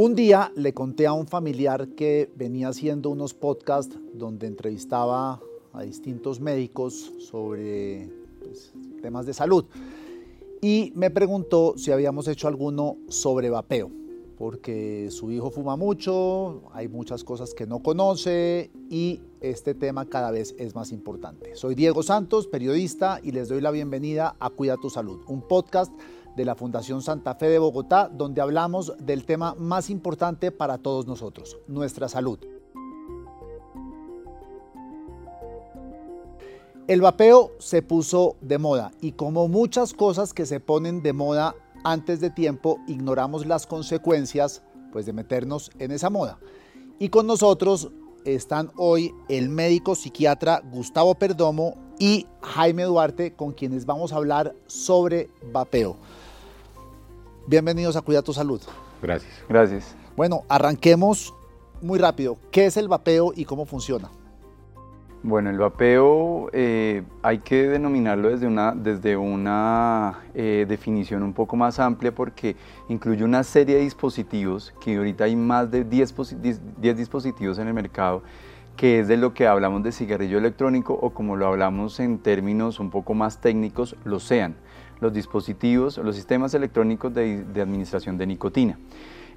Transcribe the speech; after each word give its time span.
Un 0.00 0.14
día 0.14 0.52
le 0.54 0.74
conté 0.74 1.08
a 1.08 1.12
un 1.12 1.26
familiar 1.26 1.88
que 1.96 2.30
venía 2.36 2.68
haciendo 2.68 3.10
unos 3.10 3.34
podcasts 3.34 3.98
donde 4.14 4.46
entrevistaba 4.46 5.40
a 5.72 5.82
distintos 5.82 6.38
médicos 6.38 7.12
sobre 7.18 8.08
pues, 8.38 8.72
temas 9.02 9.26
de 9.26 9.34
salud 9.34 9.64
y 10.60 10.92
me 10.94 11.10
preguntó 11.10 11.74
si 11.76 11.90
habíamos 11.90 12.28
hecho 12.28 12.46
alguno 12.46 12.96
sobre 13.08 13.50
vapeo, 13.50 13.90
porque 14.38 15.08
su 15.10 15.32
hijo 15.32 15.50
fuma 15.50 15.74
mucho, 15.74 16.62
hay 16.74 16.86
muchas 16.86 17.24
cosas 17.24 17.52
que 17.52 17.66
no 17.66 17.82
conoce 17.82 18.70
y 18.88 19.20
este 19.40 19.74
tema 19.74 20.06
cada 20.06 20.30
vez 20.30 20.54
es 20.60 20.76
más 20.76 20.92
importante. 20.92 21.56
Soy 21.56 21.74
Diego 21.74 22.04
Santos, 22.04 22.46
periodista, 22.46 23.18
y 23.20 23.32
les 23.32 23.48
doy 23.48 23.60
la 23.60 23.72
bienvenida 23.72 24.36
a 24.38 24.50
Cuida 24.50 24.76
tu 24.76 24.90
Salud, 24.90 25.18
un 25.26 25.42
podcast 25.42 25.92
de 26.38 26.44
la 26.44 26.54
Fundación 26.54 27.02
Santa 27.02 27.34
Fe 27.34 27.48
de 27.48 27.58
Bogotá, 27.58 28.08
donde 28.08 28.40
hablamos 28.40 28.94
del 29.00 29.24
tema 29.24 29.56
más 29.58 29.90
importante 29.90 30.52
para 30.52 30.78
todos 30.78 31.04
nosotros, 31.06 31.58
nuestra 31.66 32.08
salud. 32.08 32.38
El 36.86 37.00
vapeo 37.00 37.50
se 37.58 37.82
puso 37.82 38.36
de 38.40 38.56
moda 38.56 38.92
y 39.00 39.12
como 39.12 39.48
muchas 39.48 39.92
cosas 39.92 40.32
que 40.32 40.46
se 40.46 40.60
ponen 40.60 41.02
de 41.02 41.12
moda 41.12 41.56
antes 41.82 42.20
de 42.20 42.30
tiempo, 42.30 42.78
ignoramos 42.86 43.44
las 43.44 43.66
consecuencias 43.66 44.62
pues, 44.92 45.06
de 45.06 45.12
meternos 45.12 45.72
en 45.80 45.90
esa 45.90 46.08
moda. 46.08 46.38
Y 47.00 47.08
con 47.08 47.26
nosotros 47.26 47.90
están 48.24 48.70
hoy 48.76 49.12
el 49.28 49.48
médico 49.48 49.96
psiquiatra 49.96 50.62
Gustavo 50.72 51.16
Perdomo 51.16 51.74
y 51.98 52.26
Jaime 52.42 52.84
Duarte, 52.84 53.32
con 53.34 53.52
quienes 53.52 53.86
vamos 53.86 54.12
a 54.12 54.16
hablar 54.16 54.54
sobre 54.68 55.30
vapeo. 55.52 55.96
Bienvenidos 57.48 57.96
a 57.96 58.02
Cuida 58.02 58.20
tu 58.20 58.34
Salud. 58.34 58.60
Gracias. 59.00 59.32
Gracias. 59.48 59.96
Bueno, 60.14 60.42
arranquemos 60.50 61.32
muy 61.80 61.98
rápido. 61.98 62.36
¿Qué 62.50 62.66
es 62.66 62.76
el 62.76 62.88
vapeo 62.88 63.32
y 63.34 63.46
cómo 63.46 63.64
funciona? 63.64 64.10
Bueno, 65.22 65.48
el 65.48 65.56
vapeo 65.56 66.50
eh, 66.52 67.04
hay 67.22 67.38
que 67.38 67.66
denominarlo 67.68 68.28
desde 68.28 68.46
una, 68.46 68.74
desde 68.74 69.16
una 69.16 70.24
eh, 70.34 70.66
definición 70.68 71.22
un 71.22 71.32
poco 71.32 71.56
más 71.56 71.78
amplia 71.78 72.14
porque 72.14 72.54
incluye 72.90 73.24
una 73.24 73.42
serie 73.42 73.76
de 73.76 73.80
dispositivos, 73.80 74.74
que 74.78 74.98
ahorita 74.98 75.24
hay 75.24 75.34
más 75.34 75.70
de 75.70 75.84
10, 75.84 76.14
10 76.78 76.96
dispositivos 76.98 77.58
en 77.58 77.68
el 77.68 77.72
mercado, 77.72 78.22
que 78.76 79.00
es 79.00 79.08
de 79.08 79.16
lo 79.16 79.32
que 79.32 79.46
hablamos 79.46 79.82
de 79.82 79.92
cigarrillo 79.92 80.36
electrónico 80.36 80.92
o 80.92 81.14
como 81.14 81.34
lo 81.34 81.46
hablamos 81.46 81.98
en 81.98 82.18
términos 82.18 82.78
un 82.78 82.90
poco 82.90 83.14
más 83.14 83.40
técnicos, 83.40 83.96
lo 84.04 84.20
sean 84.20 84.54
los 85.00 85.12
dispositivos, 85.12 85.98
los 85.98 86.16
sistemas 86.16 86.54
electrónicos 86.54 87.12
de, 87.14 87.44
administración 87.60 88.18
de 88.18 88.26
nicotina. 88.26 88.78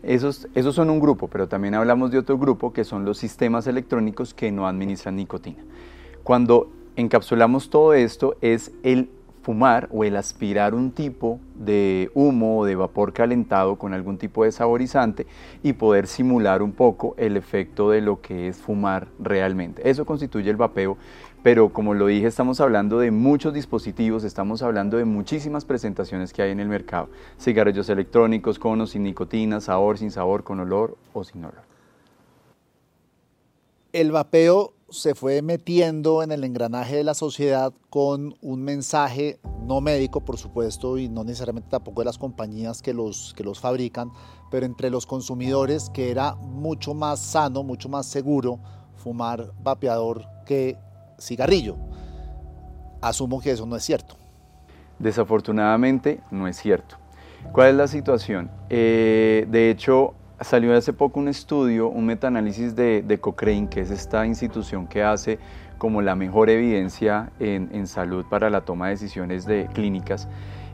Esos, 0.03 0.47
esos, 0.55 0.73
son 0.73 0.89
un 0.89 0.99
grupo, 0.99 1.27
pero 1.27 1.47
también 1.47 1.75
hablamos 1.75 2.09
de 2.11 2.17
otro 2.17 2.37
grupo 2.37 2.73
que 2.73 2.83
son 2.83 3.05
los 3.05 3.17
sistemas 3.17 3.67
electrónicos 3.67 4.33
que 4.33 4.51
no 4.51 4.67
administran 4.67 5.15
nicotina. 5.15 5.63
Cuando 6.23 6.71
encapsulamos 6.95 7.69
todo 7.69 7.93
esto 7.93 8.35
es 8.41 8.71
el 8.83 9.09
fumar 9.41 9.89
o 9.91 10.03
el 10.03 10.15
aspirar 10.15 10.73
un 10.73 10.91
tipo 10.91 11.39
de 11.55 12.11
humo 12.13 12.59
o 12.59 12.65
de 12.65 12.75
vapor 12.75 13.13
calentado 13.13 13.75
con 13.77 13.93
algún 13.93 14.17
tipo 14.17 14.43
de 14.43 14.51
saborizante 14.51 15.25
y 15.63 15.73
poder 15.73 16.07
simular 16.07 16.61
un 16.61 16.71
poco 16.71 17.15
el 17.17 17.37
efecto 17.37 17.89
de 17.89 18.01
lo 18.01 18.21
que 18.21 18.47
es 18.47 18.57
fumar 18.57 19.07
realmente. 19.19 19.89
Eso 19.89 20.05
constituye 20.05 20.49
el 20.49 20.57
vapeo 20.57 20.97
pero 21.43 21.73
como 21.73 21.93
lo 21.93 22.07
dije, 22.07 22.27
estamos 22.27 22.61
hablando 22.61 22.99
de 22.99 23.11
muchos 23.11 23.53
dispositivos, 23.53 24.23
estamos 24.23 24.61
hablando 24.61 24.97
de 24.97 25.05
muchísimas 25.05 25.65
presentaciones 25.65 26.33
que 26.33 26.43
hay 26.43 26.51
en 26.51 26.59
el 26.59 26.67
mercado. 26.67 27.09
Cigarrillos 27.39 27.89
electrónicos, 27.89 28.59
con 28.59 28.79
o 28.81 28.87
sin 28.87 29.03
nicotina, 29.03 29.59
sabor, 29.59 29.97
sin 29.97 30.11
sabor, 30.11 30.43
con 30.43 30.59
olor 30.59 30.97
o 31.13 31.23
sin 31.23 31.43
olor. 31.45 31.63
El 33.91 34.11
vapeo 34.11 34.73
se 34.89 35.15
fue 35.15 35.41
metiendo 35.41 36.21
en 36.21 36.31
el 36.31 36.43
engranaje 36.43 36.97
de 36.97 37.03
la 37.03 37.13
sociedad 37.13 37.73
con 37.89 38.35
un 38.41 38.61
mensaje 38.61 39.39
no 39.63 39.81
médico, 39.81 40.21
por 40.21 40.37
supuesto, 40.37 40.97
y 40.97 41.09
no 41.09 41.23
necesariamente 41.23 41.69
tampoco 41.69 42.01
de 42.01 42.05
las 42.05 42.17
compañías 42.17 42.81
que 42.81 42.93
los, 42.93 43.33
que 43.35 43.43
los 43.43 43.59
fabrican, 43.59 44.11
pero 44.51 44.65
entre 44.65 44.89
los 44.89 45.05
consumidores 45.05 45.89
que 45.89 46.11
era 46.11 46.35
mucho 46.35 46.93
más 46.93 47.19
sano, 47.19 47.63
mucho 47.63 47.89
más 47.89 48.05
seguro 48.05 48.59
fumar 48.95 49.51
vapeador 49.63 50.25
que 50.45 50.77
cigarrillo. 51.21 51.77
Asumo 53.01 53.39
que 53.41 53.51
eso 53.51 53.65
no 53.65 53.75
es 53.75 53.83
cierto. 53.83 54.15
Desafortunadamente 54.99 56.19
no 56.29 56.47
es 56.47 56.57
cierto. 56.57 56.97
¿Cuál 57.51 57.69
es 57.69 57.75
la 57.75 57.87
situación? 57.87 58.51
Eh, 58.69 59.47
de 59.49 59.71
hecho, 59.71 60.13
salió 60.39 60.75
hace 60.75 60.93
poco 60.93 61.19
un 61.19 61.27
estudio, 61.27 61.89
un 61.89 62.05
metaanálisis 62.05 62.75
de, 62.75 63.01
de, 63.01 63.19
Cochrane, 63.19 63.67
que 63.67 63.81
es 63.81 63.91
esta 63.91 64.25
institución 64.25 64.87
que 64.87 65.03
hace 65.03 65.39
como 65.77 66.01
la 66.01 66.15
mejor 66.15 66.49
evidencia 66.49 67.31
en, 67.39 67.69
en 67.73 67.87
salud 67.87 68.25
para 68.29 68.49
la 68.49 68.61
toma 68.61 68.87
de 68.87 68.91
decisiones 68.91 69.45
de 69.45 69.67
clínicas, 69.73 70.27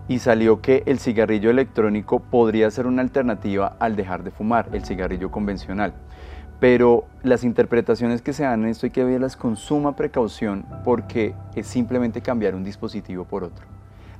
y 0.10 0.20
salió 0.20 0.62
que 0.62 0.84
el 0.86 1.00
cigarrillo 1.00 1.50
electrónico 1.50 2.20
podría 2.20 2.70
ser 2.70 2.88
una 2.88 3.02
alternativa 3.02 3.78
al 3.80 3.96
dejar 3.96 4.24
de 4.24 4.32
fumar, 4.32 4.70
el 4.74 4.84
cigarrillo 4.84 5.32
convencional 5.32 5.94
pero 6.60 7.06
las 7.24 7.44
interpretaciones 7.44 8.22
que 8.22 8.34
se 8.34 8.44
dan 8.44 8.64
en 8.64 8.70
esto 8.70 8.86
hay 8.86 8.92
que 8.92 9.04
verlas 9.04 9.36
con 9.36 9.56
suma 9.56 9.96
precaución 9.96 10.66
porque 10.84 11.36
es 11.56 11.68
simplemente 11.68 12.22
cambiar 12.22 12.56
un 12.56 12.64
dispositivo 12.64 13.26
por 13.26 13.44
otro. 13.44 13.66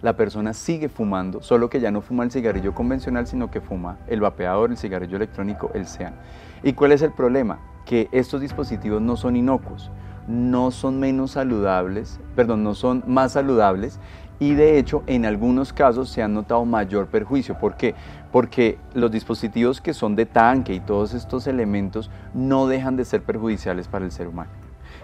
La 0.02 0.16
persona 0.16 0.54
sigue 0.54 0.90
fumando, 0.90 1.42
solo 1.42 1.72
que 1.72 1.80
ya 1.80 1.90
no 1.90 2.02
fuma 2.02 2.24
el 2.24 2.32
cigarrillo 2.32 2.76
convencional, 2.76 3.26
sino 3.26 3.50
que 3.50 3.62
fuma 3.62 3.98
el 4.08 4.22
vapeador, 4.22 4.70
el 4.70 4.78
cigarrillo 4.78 5.18
electrónico, 5.18 5.72
el 5.74 5.88
SEAN. 5.88 6.14
¿Y 6.62 6.74
cuál 6.74 6.92
es 6.92 7.02
el 7.02 7.12
problema? 7.12 7.60
Que 7.86 8.08
estos 8.12 8.42
dispositivos 8.42 9.02
no 9.02 9.18
son 9.18 9.36
inocuos, 9.36 9.90
no 10.28 10.70
son 10.70 11.00
menos 11.00 11.32
saludables, 11.32 12.20
perdón, 12.36 12.64
no 12.64 12.76
son 12.76 13.04
más 13.08 13.32
saludables 13.32 14.00
y 14.40 14.54
de 14.54 14.78
hecho 14.78 15.04
en 15.08 15.26
algunos 15.26 15.74
casos 15.74 16.10
se 16.10 16.22
han 16.22 16.34
notado 16.34 16.66
mayor 16.66 17.08
perjuicio. 17.08 17.58
¿Por 17.60 17.76
qué? 17.76 17.96
Porque 18.32 18.78
los 18.94 19.12
dispositivos 19.12 19.82
que 19.82 19.94
son 19.94 20.16
de 20.16 20.26
tanque 20.26 20.74
y 20.74 20.80
todos 20.80 21.14
estos 21.14 21.48
elementos 21.48 22.10
no 22.34 22.68
dejan 22.68 22.96
de 22.96 23.06
ser 23.06 23.22
perjudiciales 23.24 23.88
para 23.88 24.06
el 24.06 24.12
ser 24.12 24.28
humano. 24.28 24.52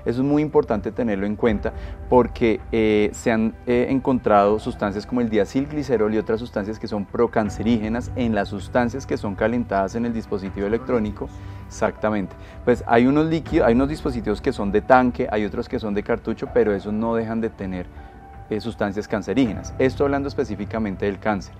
Eso 0.05 0.21
es 0.21 0.27
muy 0.27 0.41
importante 0.41 0.91
tenerlo 0.91 1.25
en 1.25 1.35
cuenta 1.35 1.71
porque 2.09 2.59
eh, 2.71 3.09
se 3.13 3.31
han 3.31 3.55
eh, 3.65 3.87
encontrado 3.89 4.59
sustancias 4.59 5.05
como 5.05 5.21
el 5.21 5.29
diacilglicerol 5.29 6.13
y 6.13 6.17
otras 6.17 6.41
sustancias 6.41 6.77
que 6.77 6.87
son 6.87 7.05
procancerígenas 7.05 8.11
en 8.15 8.35
las 8.35 8.49
sustancias 8.49 9.05
que 9.05 9.17
son 9.17 9.35
calentadas 9.35 9.95
en 9.95 10.05
el 10.05 10.13
dispositivo 10.13 10.67
electrónico. 10.67 11.29
Exactamente. 11.67 12.35
Pues 12.65 12.83
hay 12.85 13.07
unos 13.07 13.27
líquidos, 13.27 13.67
hay 13.67 13.75
unos 13.75 13.89
dispositivos 13.89 14.41
que 14.41 14.51
son 14.51 14.71
de 14.71 14.81
tanque, 14.81 15.27
hay 15.31 15.45
otros 15.45 15.69
que 15.69 15.79
son 15.79 15.93
de 15.93 16.03
cartucho, 16.03 16.49
pero 16.53 16.73
esos 16.73 16.91
no 16.91 17.15
dejan 17.15 17.39
de 17.39 17.49
tener 17.49 17.87
sustancias 18.59 19.07
cancerígenas. 19.07 19.73
Esto 19.79 20.03
hablando 20.03 20.27
específicamente 20.27 21.05
del 21.05 21.19
cáncer. 21.19 21.53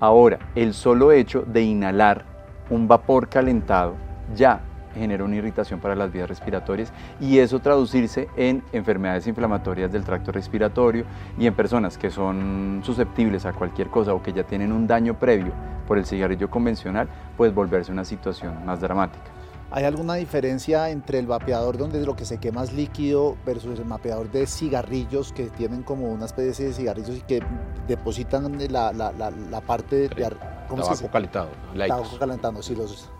Ahora, 0.00 0.38
el 0.54 0.74
solo 0.74 1.12
hecho 1.12 1.42
de 1.42 1.62
inhalar 1.62 2.24
un 2.70 2.86
vapor 2.88 3.28
calentado 3.28 3.94
ya 4.34 4.60
genera 4.94 5.24
una 5.24 5.36
irritación 5.36 5.80
para 5.80 5.94
las 5.94 6.12
vías 6.12 6.28
respiratorias 6.28 6.92
y 7.20 7.38
eso 7.38 7.60
traducirse 7.60 8.28
en 8.36 8.62
enfermedades 8.72 9.26
inflamatorias 9.26 9.92
del 9.92 10.04
tracto 10.04 10.32
respiratorio 10.32 11.04
y 11.38 11.46
en 11.46 11.54
personas 11.54 11.98
que 11.98 12.10
son 12.10 12.80
susceptibles 12.84 13.46
a 13.46 13.52
cualquier 13.52 13.88
cosa 13.88 14.14
o 14.14 14.22
que 14.22 14.32
ya 14.32 14.44
tienen 14.44 14.72
un 14.72 14.86
daño 14.86 15.14
previo 15.14 15.52
por 15.86 15.98
el 15.98 16.06
cigarrillo 16.06 16.50
convencional, 16.50 17.08
pues 17.36 17.54
volverse 17.54 17.92
una 17.92 18.04
situación 18.04 18.64
más 18.64 18.80
dramática. 18.80 19.37
¿Hay 19.70 19.84
alguna 19.84 20.14
diferencia 20.14 20.88
entre 20.88 21.18
el 21.18 21.26
vapeador 21.26 21.76
donde 21.76 22.04
lo 22.04 22.16
que 22.16 22.24
se 22.24 22.38
quema 22.38 22.64
es 22.64 22.72
líquido 22.72 23.36
versus 23.44 23.78
el 23.78 23.84
vapeador 23.84 24.30
de 24.30 24.46
cigarrillos 24.46 25.32
que 25.32 25.44
tienen 25.44 25.82
como 25.82 26.10
una 26.10 26.24
especie 26.24 26.66
de 26.66 26.72
cigarrillos 26.72 27.18
y 27.18 27.20
que 27.20 27.42
depositan 27.86 28.58
la, 28.72 28.92
la, 28.94 29.12
la, 29.12 29.60
parte 29.60 29.96
de... 29.96 30.08
¿cómo 30.68 30.82
tabaco 30.82 31.08
calentado. 31.08 31.48
Tabaco 31.86 32.18
calentando, 32.18 32.62
sí. 32.62 32.74
Los, 32.74 33.10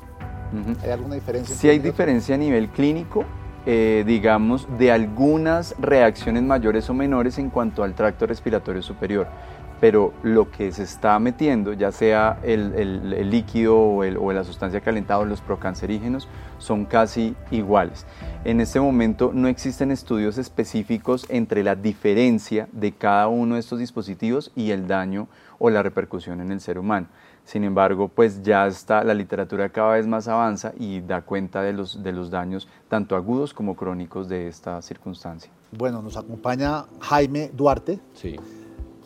¿Hay 0.82 0.90
alguna 0.90 1.16
diferencia? 1.16 1.54
Sí 1.54 1.68
hay 1.68 1.78
diferencia 1.78 2.34
a 2.34 2.38
nivel 2.38 2.70
clínico, 2.70 3.26
eh, 3.66 4.02
digamos, 4.06 4.66
de 4.78 4.90
algunas 4.90 5.74
reacciones 5.78 6.42
mayores 6.44 6.88
o 6.88 6.94
menores 6.94 7.36
en 7.36 7.50
cuanto 7.50 7.82
al 7.82 7.94
tracto 7.94 8.26
respiratorio 8.26 8.80
superior 8.80 9.26
pero 9.80 10.12
lo 10.22 10.50
que 10.50 10.72
se 10.72 10.82
está 10.82 11.18
metiendo, 11.18 11.72
ya 11.72 11.92
sea 11.92 12.38
el, 12.42 13.30
líquido 13.30 13.76
o, 13.76 13.98
o, 13.98 14.32
la 14.32 14.44
sustancia 14.44 14.80
calentada 14.80 15.20
o 15.20 15.24
los 15.24 15.40
procancerígenos, 15.40 16.28
son 16.58 16.84
casi 16.84 17.36
iguales. 17.50 18.06
En 18.44 18.60
este 18.60 18.80
momento 18.80 19.30
no 19.32 19.48
existen 19.48 19.90
estudios 19.90 20.38
específicos 20.38 21.26
entre 21.28 21.62
la 21.62 21.76
diferencia 21.76 22.68
de 22.72 22.92
cada 22.92 23.28
uno 23.28 23.54
de 23.54 23.60
estos 23.60 23.78
dispositivos 23.78 24.50
y 24.56 24.70
el 24.72 24.88
daño 24.88 25.28
o 25.58 25.70
la 25.70 25.82
repercusión 25.82 26.40
en 26.40 26.50
el 26.52 26.60
ser 26.60 26.78
humano. 26.78 27.06
Sin 27.44 27.64
embargo, 27.64 28.08
pues 28.08 28.42
ya 28.42 28.66
está, 28.66 29.02
la 29.04 29.14
literatura 29.14 29.70
cada 29.70 29.94
vez 29.94 30.06
más 30.06 30.28
avanza 30.28 30.72
y 30.78 31.00
da 31.00 31.22
cuenta 31.22 31.62
de 31.62 31.72
los, 31.72 32.02
de 32.02 32.12
los 32.12 32.30
daños 32.30 32.68
tanto 32.88 33.16
agudos 33.16 33.54
como 33.54 33.74
crónicos 33.74 34.28
de 34.28 34.48
esta 34.48 34.82
circunstancia. 34.82 35.50
Bueno, 35.72 36.02
nos 36.02 36.16
acompaña 36.18 36.84
Jaime 37.00 37.50
Duarte. 37.54 38.00
Sí 38.12 38.36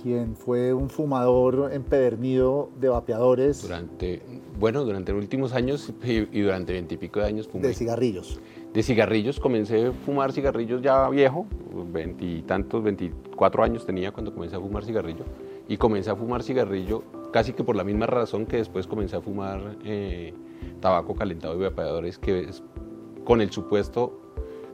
quien 0.03 0.37
fue 0.37 0.73
un 0.73 0.91
fumador 0.91 1.71
empedernido 1.73 2.71
de 2.81 2.89
vapeadores. 2.89 3.63
Durante 3.63 4.21
bueno, 4.59 4.85
durante 4.85 5.13
los 5.13 5.23
últimos 5.23 5.53
años 5.55 5.93
y, 6.05 6.41
durante 6.41 6.73
veintipico 6.73 7.21
de 7.21 7.27
años 7.27 7.49
fumé. 7.49 7.69
¿De 7.69 7.75
cigarrillos? 7.75 8.41
De 8.73 8.83
cigarrillos, 8.83 9.41
comencé 9.41 9.87
a 9.87 9.93
fumar 9.93 10.33
cigarrillos 10.33 10.83
ya 10.83 11.09
viejo, 11.09 11.47
veintitantos, 11.93 12.83
veinticuatro 12.83 13.63
años 13.63 13.85
tenía 13.85 14.13
cuando 14.13 14.33
comencé 14.33 14.57
a 14.57 14.61
fumar 14.61 14.85
cigarrillo. 14.85 15.25
Y 15.69 15.77
comencé 15.77 16.11
a 16.11 16.17
fumar 16.17 16.43
cigarrillo 16.43 17.03
casi 17.33 17.53
que 17.53 17.65
por 17.65 17.77
la 17.77 17.85
misma 17.85 18.07
razón 18.07 18.47
que 18.47 18.59
después 18.59 18.87
comencé 18.87 19.17
a 19.17 19.21
fumar 19.21 19.77
eh, 19.85 20.35
tabaco 20.81 21.15
calentado 21.15 21.59
y 21.59 21.63
vapeadores, 21.63 22.19
que 22.19 22.41
es 22.41 22.63
con 23.25 23.41
el 23.41 23.51
supuesto, 23.51 24.21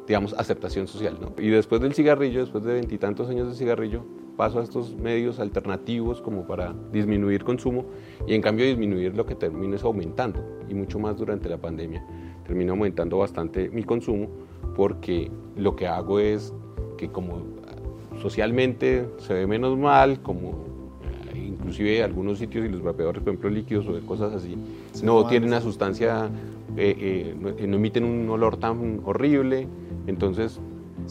digamos, 0.06 0.32
aceptación 0.34 0.86
social. 0.86 1.18
¿no? 1.20 1.32
Y 1.38 1.48
después 1.48 1.80
del 1.80 1.94
cigarrillo, 1.94 2.40
después 2.40 2.64
de 2.64 2.74
veintitantos 2.74 3.28
años 3.28 3.48
de 3.48 3.54
cigarrillo, 3.54 4.04
paso 4.38 4.60
a 4.60 4.62
estos 4.62 4.94
medios 4.94 5.40
alternativos 5.40 6.22
como 6.22 6.46
para 6.46 6.72
disminuir 6.92 7.42
consumo 7.42 7.86
y 8.24 8.34
en 8.34 8.40
cambio 8.40 8.64
disminuir 8.66 9.16
lo 9.16 9.26
que 9.26 9.34
termino 9.34 9.74
es 9.74 9.82
aumentando 9.82 10.38
y 10.68 10.74
mucho 10.74 11.00
más 11.00 11.16
durante 11.16 11.48
la 11.48 11.58
pandemia. 11.58 12.06
Termino 12.46 12.74
aumentando 12.74 13.18
bastante 13.18 13.68
mi 13.68 13.82
consumo 13.82 14.28
porque 14.76 15.28
lo 15.56 15.74
que 15.74 15.88
hago 15.88 16.20
es 16.20 16.54
que 16.96 17.08
como 17.08 17.42
socialmente 18.22 19.08
se 19.16 19.34
ve 19.34 19.48
menos 19.48 19.76
mal, 19.76 20.22
como 20.22 20.50
eh, 21.34 21.38
inclusive 21.38 22.04
algunos 22.04 22.38
sitios 22.38 22.64
y 22.64 22.68
los 22.68 22.80
vapeadores, 22.80 23.20
por 23.24 23.30
ejemplo 23.30 23.50
líquidos 23.50 23.88
o 23.88 23.92
de 23.92 24.02
cosas 24.02 24.32
así, 24.32 24.56
no 25.02 25.26
tienen 25.26 25.48
una 25.48 25.60
sustancia, 25.60 26.30
eh, 26.76 27.34
eh, 27.36 27.66
no 27.66 27.76
emiten 27.76 28.04
un 28.04 28.30
olor 28.30 28.56
tan 28.56 29.00
horrible, 29.04 29.66
entonces 30.06 30.60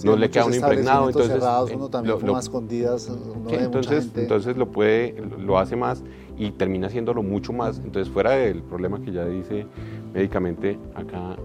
no 0.04 0.16
le 0.16 0.30
queda 0.30 0.46
un 0.46 0.54
impregnado. 0.54 1.08
Entonces, 1.08 1.34
cerrados, 1.34 1.72
uno 1.72 1.90
también 1.90 2.18
lo, 2.24 2.38
escondidas. 2.40 3.12
entonces, 3.50 4.10
entonces 4.16 4.58
lo 4.58 4.72
puede, 4.72 5.16
lo 5.40 5.58
hace 5.58 5.76
más 5.76 6.04
y 6.38 6.52
termina 6.52 6.88
haciéndolo 6.88 7.24
mucho 7.24 7.54
más. 7.54 7.80
Entonces, 7.80 8.12
fuera 8.12 8.32
del 8.32 8.62
problema 8.64 9.02
que 9.02 9.12
ya 9.12 9.26
dice 9.26 9.66
médicamente 10.14 10.78
acá 10.96 11.36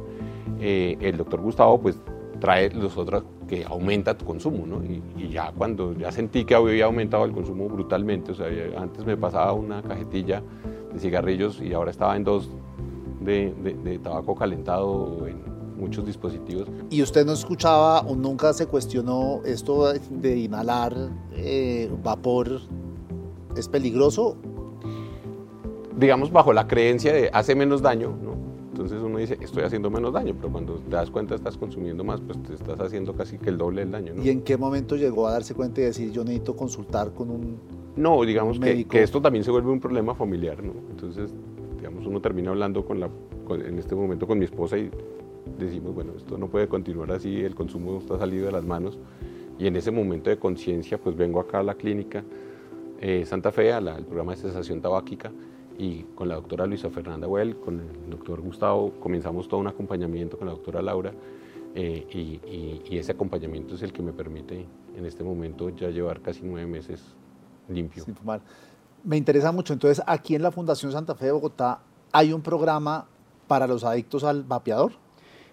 eh, 0.60 0.96
el 1.00 1.16
doctor 1.16 1.40
Gustavo, 1.40 1.80
pues 1.80 1.98
trae 2.40 2.70
los 2.70 2.96
otros 2.96 3.24
que 3.48 3.64
aumenta 3.64 4.16
tu 4.16 4.24
consumo, 4.24 4.66
¿no? 4.66 4.82
Y, 4.84 5.28
ya 5.28 5.52
cuando 5.56 5.94
ya 5.94 6.12
sentí 6.12 6.44
que 6.44 6.54
había 6.54 6.84
aumentado 6.86 7.24
el 7.24 7.32
consumo 7.32 7.68
brutalmente, 7.68 8.32
o 8.32 8.34
sea, 8.34 8.46
antes 8.76 9.06
me 9.06 9.16
pasaba 9.16 9.52
una 9.52 9.82
cajetilla 9.82 10.42
de 10.92 10.98
cigarrillos 10.98 11.60
y 11.60 11.72
ahora 11.72 11.90
estaba 11.90 12.16
en 12.16 12.24
dos 12.24 12.50
de, 13.20 13.54
de, 13.62 13.74
de 13.74 13.98
tabaco 13.98 14.34
calentado 14.34 15.26
en 15.26 15.51
muchos 15.82 16.06
dispositivos. 16.06 16.68
¿Y 16.90 17.02
usted 17.02 17.26
no 17.26 17.32
escuchaba 17.32 18.00
o 18.00 18.14
nunca 18.14 18.52
se 18.52 18.66
cuestionó 18.66 19.40
esto 19.44 19.92
de 19.92 20.38
inhalar 20.38 20.94
eh, 21.34 21.90
vapor? 22.02 22.60
¿Es 23.56 23.68
peligroso? 23.68 24.36
Digamos, 25.96 26.32
bajo 26.32 26.52
la 26.52 26.66
creencia 26.66 27.12
de 27.12 27.30
hace 27.32 27.54
menos 27.54 27.82
daño, 27.82 28.16
¿no? 28.22 28.32
Entonces 28.70 29.02
uno 29.02 29.18
dice, 29.18 29.36
estoy 29.40 29.64
haciendo 29.64 29.90
menos 29.90 30.14
daño, 30.14 30.34
pero 30.34 30.50
cuando 30.50 30.76
te 30.76 30.96
das 30.96 31.10
cuenta 31.10 31.34
estás 31.34 31.58
consumiendo 31.58 32.04
más, 32.04 32.22
pues 32.22 32.42
te 32.42 32.54
estás 32.54 32.80
haciendo 32.80 33.14
casi 33.14 33.36
que 33.36 33.50
el 33.50 33.58
doble 33.58 33.82
del 33.82 33.90
daño. 33.90 34.14
¿no? 34.14 34.24
¿Y 34.24 34.30
en 34.30 34.40
qué 34.40 34.56
momento 34.56 34.96
llegó 34.96 35.28
a 35.28 35.32
darse 35.32 35.54
cuenta 35.54 35.82
y 35.82 35.84
decir, 35.84 36.10
yo 36.10 36.24
necesito 36.24 36.56
consultar 36.56 37.12
con 37.12 37.30
un 37.30 37.58
No, 37.96 38.22
digamos 38.22 38.58
que, 38.58 38.86
que, 38.86 39.02
esto 39.02 39.20
también 39.20 39.44
se 39.44 39.50
vuelve 39.50 39.70
un 39.70 39.78
problema 39.78 40.14
familiar, 40.14 40.64
¿no? 40.64 40.72
Entonces, 40.90 41.34
digamos, 41.76 42.06
uno 42.06 42.22
termina 42.22 42.50
hablando 42.50 42.84
con 42.86 42.98
la, 42.98 43.10
en 43.50 43.78
este 43.78 43.94
momento 43.94 44.26
con 44.26 44.38
mi 44.38 44.46
esposa 44.46 44.78
y 44.78 44.90
decimos, 45.58 45.94
bueno, 45.94 46.12
esto 46.16 46.38
no 46.38 46.48
puede 46.48 46.68
continuar 46.68 47.12
así, 47.12 47.40
el 47.40 47.54
consumo 47.54 47.98
está 47.98 48.18
salido 48.18 48.46
de 48.46 48.52
las 48.52 48.64
manos. 48.64 48.98
Y 49.58 49.66
en 49.66 49.76
ese 49.76 49.90
momento 49.90 50.30
de 50.30 50.38
conciencia, 50.38 50.98
pues 50.98 51.16
vengo 51.16 51.40
acá 51.40 51.60
a 51.60 51.62
la 51.62 51.74
clínica 51.74 52.24
eh, 53.00 53.24
Santa 53.26 53.50
Fe, 53.50 53.72
al 53.72 54.04
programa 54.04 54.32
de 54.32 54.38
cesación 54.38 54.80
tabáquica, 54.80 55.32
y 55.78 56.02
con 56.14 56.28
la 56.28 56.36
doctora 56.36 56.66
Luisa 56.66 56.88
Fernanda 56.90 57.26
Well, 57.26 57.56
con 57.56 57.80
el 57.80 58.10
doctor 58.10 58.40
Gustavo, 58.40 58.92
comenzamos 59.00 59.48
todo 59.48 59.60
un 59.60 59.66
acompañamiento 59.66 60.38
con 60.38 60.46
la 60.46 60.52
doctora 60.52 60.82
Laura, 60.82 61.12
eh, 61.74 62.40
y, 62.88 62.96
ese 62.96 63.12
acompañamiento 63.12 63.74
es 63.74 63.82
el 63.82 63.92
que 63.92 64.02
me 64.02 64.12
permite 64.12 64.66
en 64.96 65.06
este 65.06 65.24
momento 65.24 65.70
ya 65.70 65.88
llevar 65.88 66.20
casi 66.20 66.42
nueve 66.44 66.66
meses 66.66 67.02
limpio. 67.68 68.04
Sin 68.04 68.14
fumar. 68.14 68.40
Me 69.02 69.16
interesa 69.16 69.50
mucho, 69.50 69.72
entonces 69.72 70.04
aquí 70.06 70.34
en 70.34 70.42
la 70.42 70.52
Fundación 70.52 70.92
Santa 70.92 71.14
Fe 71.14 71.26
de 71.26 71.32
Bogotá 71.32 71.80
hay 72.12 72.32
un 72.32 72.42
programa 72.42 73.06
para 73.48 73.66
los 73.66 73.82
adictos 73.82 74.22
al 74.22 74.44
vapeador. 74.44 74.92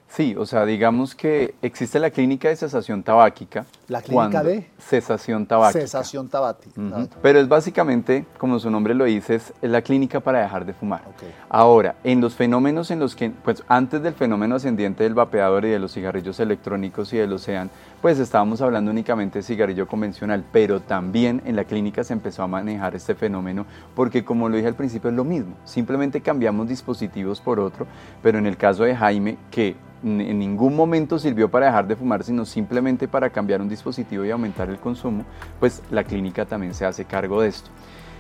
Sí, 0.09 0.35
o 0.35 0.45
sea, 0.47 0.65
digamos 0.65 1.13
que 1.13 1.53
existe 1.61 2.00
la 2.00 2.09
clínica 2.09 2.50
de 2.50 2.56
cesación 2.56 3.03
tabáquica. 3.03 3.65
¿La 3.88 4.01
clínica 4.01 4.44
de? 4.44 4.67
Cesación 4.79 5.45
tabáquica. 5.45 5.81
Cesación 5.81 6.27
tabáquica. 6.27 6.81
Pero 7.21 7.39
es 7.39 7.47
básicamente, 7.47 8.25
como 8.39 8.57
su 8.57 8.71
nombre 8.71 8.95
lo 8.95 9.06
dice, 9.06 9.35
es 9.35 9.53
la 9.61 9.83
clínica 9.83 10.19
para 10.19 10.41
dejar 10.41 10.65
de 10.65 10.73
fumar. 10.73 11.03
Ahora, 11.47 11.95
en 12.03 12.21
los 12.21 12.33
fenómenos 12.33 12.89
en 12.89 13.00
los 13.00 13.15
que, 13.15 13.29
pues 13.29 13.63
antes 13.67 14.01
del 14.01 14.15
fenómeno 14.15 14.56
ascendiente 14.56 15.03
del 15.03 15.13
vapeador 15.13 15.65
y 15.65 15.69
de 15.69 15.77
los 15.77 15.94
cigarrillos 15.94 16.39
electrónicos 16.39 17.13
y 17.13 17.17
del 17.17 17.31
océano, 17.33 17.69
pues 18.01 18.18
estábamos 18.19 18.62
hablando 18.62 18.92
únicamente 18.92 19.40
de 19.40 19.44
cigarrillo 19.44 19.88
convencional, 19.88 20.46
pero 20.51 20.80
también 20.80 21.42
en 21.46 21.56
la 21.56 21.66
clínica 21.66 22.04
se 22.04 22.13
empezó 22.13 22.44
a 22.44 22.48
manejar 22.48 22.96
este 22.96 23.16
fenómeno 23.16 23.66
porque 23.96 24.24
como 24.24 24.48
lo 24.48 24.56
dije 24.56 24.68
al 24.68 24.75
principio 24.75 25.10
es 25.10 25.16
lo 25.16 25.24
mismo, 25.24 25.56
simplemente 25.66 26.22
cambiamos 26.22 26.68
dispositivos 26.68 27.42
por 27.42 27.60
otro, 27.60 27.88
pero 28.24 28.38
en 28.38 28.46
el 28.46 28.57
caso 28.57 28.84
de 28.84 28.96
Jaime, 28.96 29.38
que 29.51 29.75
en 30.01 30.40
ningún 30.40 30.78
momento 30.78 31.19
sirvió 31.19 31.51
para 31.51 31.66
dejar 31.66 31.88
de 31.88 31.98
fumar, 31.98 32.24
sino 32.24 32.46
simplemente 32.46 33.10
para 33.10 33.30
cambiar 33.30 33.62
un 33.62 33.68
dispositivo 33.68 34.24
y 34.24 34.31
aumentar 34.31 34.69
el 34.69 34.80
consumo, 34.80 35.25
pues 35.60 35.81
la 35.92 36.06
clínica 36.06 36.45
también 36.45 36.74
se 36.74 36.86
hace 36.86 37.04
cargo 37.04 37.42
de 37.42 37.50
esto. 37.50 37.69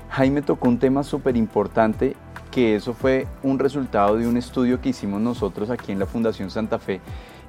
Jaime 0.09 0.41
tocó 0.41 0.67
un 0.67 0.79
tema 0.79 1.03
súper 1.03 1.37
importante, 1.37 2.15
que 2.51 2.75
eso 2.75 2.93
fue 2.93 3.27
un 3.43 3.59
resultado 3.59 4.17
de 4.17 4.27
un 4.27 4.37
estudio 4.37 4.81
que 4.81 4.89
hicimos 4.89 5.21
nosotros 5.21 5.69
aquí 5.69 5.91
en 5.91 5.99
la 5.99 6.07
Fundación 6.07 6.49
Santa 6.49 6.79
Fe, 6.79 6.99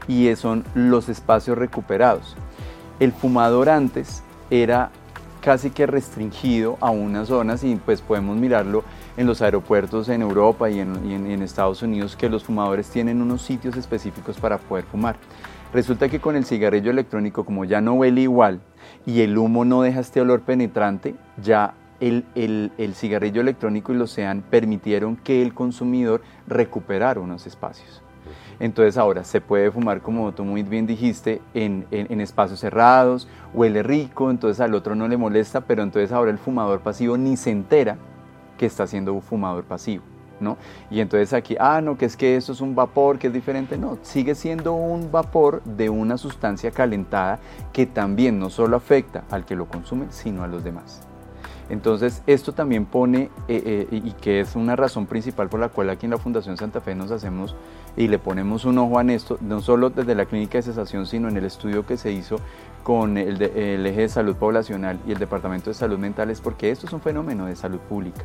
y 0.09 0.35
son 0.37 0.65
los 0.75 1.09
espacios 1.09 1.59
recuperados. 1.59 2.37
El 2.99 3.13
fumador 3.13 3.69
antes 3.69 4.23
era 4.51 4.91
casi 5.41 5.71
que 5.71 5.87
restringido 5.87 6.77
a 6.81 6.91
unas 6.91 7.29
zonas 7.29 7.65
y 7.65 7.77
pues 7.77 8.03
podemos 8.03 8.37
mirarlo 8.37 8.85
en 9.17 9.27
los 9.27 9.43
aeropuertos 9.43 10.09
en 10.09 10.23
Europa 10.23 10.71
y 10.71 10.81
en, 10.81 11.43
Estados 11.43 11.83
Unidos 11.83 12.17
que 12.17 12.29
los 12.29 12.45
fumadores 12.45 12.89
tienen 12.91 13.23
unos 13.23 13.43
sitios 13.43 13.77
específicos 13.77 14.39
para 14.39 14.59
poder 14.59 14.85
fumar. 14.85 15.17
Resulta 15.73 16.09
que 16.09 16.21
con 16.21 16.37
el 16.37 16.45
cigarrillo 16.45 16.91
electrónico, 16.91 17.45
como 17.45 17.65
ya 17.65 17.81
no 17.81 17.95
huele 17.95 18.23
igual 18.23 18.61
y 19.07 19.21
el 19.21 19.39
humo 19.39 19.65
no 19.65 19.83
deja 19.83 20.01
este 20.01 20.21
olor 20.21 20.43
penetrante, 20.43 21.15
ya 21.43 21.75
el, 22.01 22.25
el, 22.35 22.95
cigarrillo 22.95 23.41
electrónico 23.41 23.93
y 23.93 23.97
los 23.97 24.11
SEAN 24.11 24.43
permitieron 24.43 25.17
que 25.17 25.43
el 25.43 25.55
consumidor 25.55 26.23
recuperara 26.47 27.21
unos 27.21 27.47
espacios. 27.47 28.03
Entonces 28.61 28.99
ahora 28.99 29.25
se 29.25 29.41
puede 29.41 29.71
fumar, 29.71 30.03
como 30.03 30.33
tú 30.33 30.45
muy 30.45 30.63
bien 30.63 30.87
dijiste, 30.87 31.41
en, 31.55 31.87
espacios 32.21 32.61
cerrados, 32.61 33.27
huele 33.55 33.83
rico, 33.83 34.31
entonces 34.31 34.61
al 34.61 34.75
otro 34.75 34.95
no 34.95 35.09
le 35.09 35.17
molesta, 35.17 35.63
pero 35.63 35.83
entonces 35.83 36.13
ahora 36.13 36.31
el 36.31 36.39
fumador 36.39 36.81
pasivo 36.81 37.17
ni 37.17 37.39
se 37.39 37.51
entera 37.51 37.97
que 38.59 38.67
está 38.67 38.87
siendo 38.87 39.15
un 39.15 39.23
fumador 39.23 39.65
pasivo. 39.65 40.05
¿No? 40.41 40.57
Y 40.91 41.01
entonces 41.01 41.35
aquí, 41.35 41.55
ah, 41.61 41.83
no, 41.83 41.99
que 41.99 42.07
es 42.07 42.17
que 42.17 42.35
eso 42.35 42.53
es 42.53 42.63
un 42.63 42.75
vapor, 42.75 43.19
que 43.19 43.27
es 43.27 43.33
diferente. 43.33 43.77
No, 43.77 43.99
sigue 44.01 44.35
siendo 44.35 44.73
un 44.73 45.13
vapor 45.13 45.63
de 45.65 45.91
una 45.91 46.17
sustancia 46.17 46.71
calentada 46.71 47.41
que 47.75 47.85
también 47.85 48.39
no 48.39 48.49
solo 48.49 48.75
afecta 48.75 49.25
al 49.31 49.45
que 49.45 49.55
lo 49.55 49.67
consume, 49.67 50.07
sino 50.09 50.43
a 50.43 50.47
los 50.47 50.65
demás. 50.65 51.03
Entonces, 51.71 52.23
esto 52.27 52.53
también 52.53 52.85
pone, 52.85 53.31
eh, 53.47 53.63
eh, 53.65 53.87
y 53.91 54.11
que 54.13 54.41
es 54.41 54.57
una 54.57 54.75
razón 54.75 55.07
principal 55.07 55.49
por 55.49 55.61
la 55.61 55.69
cual 55.69 55.89
aquí 55.91 56.05
en 56.05 56.11
la 56.11 56.19
Fundación 56.19 56.57
Santa 56.57 56.81
Fe 56.81 56.97
nos 56.97 57.13
hacemos 57.13 57.55
y 58.01 58.09
le 58.09 58.19
ponemos 58.19 58.65
un 58.65 58.79
ojo 58.79 58.99
a 58.99 59.03
esto, 59.13 59.37
no 59.43 59.61
solo 59.61 59.91
desde 59.91 60.15
la 60.15 60.25
clínica 60.25 60.57
de 60.57 60.63
cesación, 60.63 61.05
sino 61.05 61.29
en 61.29 61.37
el 61.37 61.45
estudio 61.45 61.85
que 61.85 61.99
se 61.99 62.11
hizo 62.11 62.37
con 62.83 63.19
el, 63.19 63.43
eje 63.43 64.01
de 64.01 64.09
salud 64.09 64.37
poblacional 64.37 64.99
y 65.07 65.13
el 65.13 65.19
Departamento 65.19 65.69
de 65.69 65.75
Salud 65.75 65.99
Mental, 65.99 66.31
es 66.31 66.41
porque 66.41 66.71
esto 66.71 66.87
es 66.87 66.95
un 66.95 67.03
fenómeno 67.03 67.45
de 67.45 67.55
salud 67.57 67.79
pública. 67.79 68.23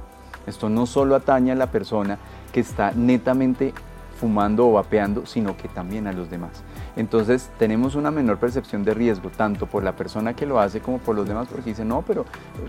Esto 0.48 0.70
no 0.70 0.86
solo 0.86 1.14
atañe 1.14 1.52
a 1.52 1.56
la 1.56 1.72
persona 1.72 2.18
que 2.54 2.62
está 2.62 2.94
netamente 2.94 3.74
fumando 4.18 4.66
o 4.66 4.72
vapeando, 4.72 5.26
sino 5.26 5.58
que 5.58 5.68
también 5.68 6.08
a 6.08 6.14
los 6.14 6.30
demás. 6.30 6.64
Entonces 6.96 7.52
tenemos 7.60 7.96
una 7.96 8.12
menor 8.12 8.38
percepción 8.38 8.86
de 8.86 8.94
riesgo, 8.94 9.30
tanto 9.30 9.66
por 9.66 9.84
la 9.84 9.94
persona 9.98 10.38
que 10.38 10.46
lo 10.46 10.58
hace 10.58 10.80
como 10.80 11.00
por 11.00 11.18
los 11.18 11.28
demás, 11.28 11.50
porque 11.52 11.72
dicen, 11.72 11.90
no, 11.90 12.02
pero 12.02 12.24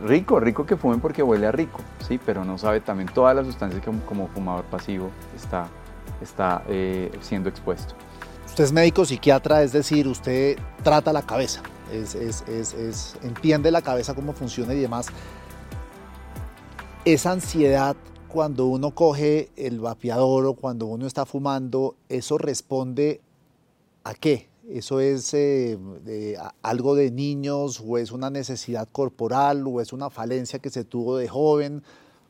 rico, 0.05 0.41
rico 0.41 0.67
que 0.67 0.77
fumen 0.77 0.99
porque 0.99 1.23
huele 1.23 1.47
a 1.47 1.53
rico, 1.53 1.79
sí, 2.01 2.19
pero 2.27 2.45
no 2.45 2.59
sabe 2.59 2.81
también 2.81 3.09
todas 3.15 3.37
las 3.37 3.47
sustancias 3.47 3.81
que 3.81 3.93
como 4.09 4.27
fumador 4.27 4.65
pasivo 4.65 5.11
está, 5.37 5.69
está 6.21 6.63
eh, 6.69 7.11
siendo 7.21 7.49
expuesto. 7.49 7.95
Usted 8.47 8.65
es 8.65 8.73
médico 8.73 9.05
psiquiatra, 9.05 9.63
es 9.63 9.73
decir, 9.73 10.07
usted 10.09 10.59
trata 10.83 11.13
la 11.13 11.23
cabeza, 11.23 11.63
es, 11.93 12.15
es, 12.15 12.43
es, 12.49 13.17
entiende 13.23 13.71
la 13.71 13.83
cabeza 13.83 14.15
cómo 14.15 14.33
funciona 14.33 14.73
y 14.73 14.81
demás. 14.81 15.09
Esa 17.05 17.33
ansiedad 17.33 17.97
cuando 18.29 18.67
uno 18.67 18.93
coge 18.93 19.51
el 19.57 19.81
vapeador 19.81 20.47
o 20.47 20.55
cuando 20.55 20.87
uno 20.87 21.07
está 21.07 21.27
fumando, 21.27 21.97
eso 22.09 22.39
responde 22.39 23.21
¿A 24.07 24.15
qué? 24.15 24.47
¿Eso 24.71 25.01
es 25.01 25.35
eh, 25.35 25.77
algo 26.63 26.95
de 26.95 27.11
niños 27.11 27.83
o 27.85 27.99
es 27.99 28.13
una 28.13 28.31
necesidad 28.31 28.87
corporal 28.93 29.65
o 29.67 29.81
es 29.81 29.93
una 29.93 30.11
falencia 30.11 30.61
que 30.61 30.71
se 30.71 30.85
tuvo 30.85 31.17
de 31.17 31.27
joven? 31.27 31.83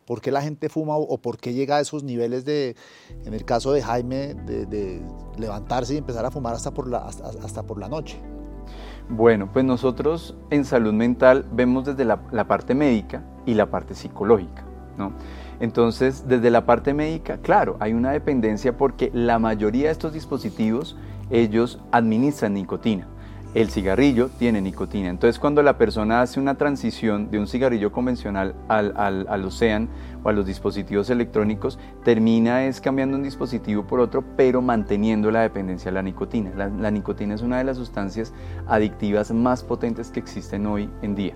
Por 0.06 0.20
qué 0.20 0.30
la 0.30 0.40
gente 0.40 0.68
fuma 0.68 0.96
o, 0.96 1.18
por 1.18 1.36
qué 1.38 1.52
llega 1.52 1.76
a 1.76 1.80
esos 1.80 2.02
niveles 2.04 2.44
de, 2.44 2.76
en 3.24 3.34
el 3.34 3.44
caso 3.44 3.72
de 3.72 3.82
Jaime, 3.82 4.34
de, 4.34 5.02
levantarse 5.36 5.94
y 5.94 5.96
empezar 5.98 6.24
a 6.24 6.30
fumar 6.30 6.54
hasta 6.54 6.72
por 6.72 6.88
la, 6.88 6.98
hasta, 6.98 7.62
por 7.64 7.78
la 7.78 7.88
noche. 7.88 8.18
Bueno, 9.08 9.50
pues 9.52 9.64
nosotros 9.64 10.36
en 10.50 10.64
salud 10.64 10.92
mental 10.92 11.46
vemos 11.52 11.84
desde 11.84 12.04
la, 12.04 12.22
la 12.32 12.48
parte 12.48 12.74
médica 12.74 13.24
y 13.44 13.54
la 13.54 13.70
parte 13.70 13.94
psicológica, 13.94 14.64
¿no? 14.96 15.12
Entonces, 15.60 16.24
desde 16.26 16.50
la 16.50 16.66
parte 16.66 16.92
médica, 16.92 17.38
claro, 17.38 17.76
hay 17.80 17.92
una 17.92 18.12
dependencia 18.12 18.76
porque 18.76 19.10
la 19.14 19.38
mayoría 19.38 19.86
de 19.86 19.92
estos 19.92 20.12
dispositivos, 20.12 20.96
ellos 21.30 21.80
administran 21.92 22.54
nicotina 22.54 23.08
el 23.56 23.70
cigarrillo 23.70 24.28
tiene 24.38 24.60
nicotina. 24.60 25.08
Entonces 25.08 25.40
cuando 25.40 25.62
la 25.62 25.78
persona 25.78 26.20
hace 26.20 26.38
una 26.38 26.56
transición 26.56 27.30
de 27.30 27.38
un 27.38 27.46
cigarrillo 27.46 27.90
convencional 27.90 28.54
al, 28.68 28.92
al, 28.98 29.26
al 29.30 29.44
Ocean 29.46 29.88
o 30.22 30.28
a 30.28 30.32
los 30.34 30.44
dispositivos 30.44 31.08
electrónicos, 31.08 31.78
termina 32.04 32.66
es 32.66 32.82
cambiando 32.82 33.16
un 33.16 33.22
dispositivo 33.22 33.86
por 33.86 34.00
otro, 34.00 34.22
pero 34.36 34.60
manteniendo 34.60 35.30
la 35.30 35.40
dependencia 35.40 35.90
de 35.90 35.94
la 35.94 36.02
nicotina. 36.02 36.52
La, 36.54 36.90
nicotina 36.90 37.34
es 37.34 37.40
una 37.40 37.56
de 37.56 37.64
las 37.64 37.78
sustancias 37.78 38.34
adictivas 38.66 39.32
más 39.32 39.62
potentes 39.62 40.10
que 40.10 40.20
existen 40.20 40.66
hoy 40.66 40.90
en 41.00 41.14
día. 41.14 41.32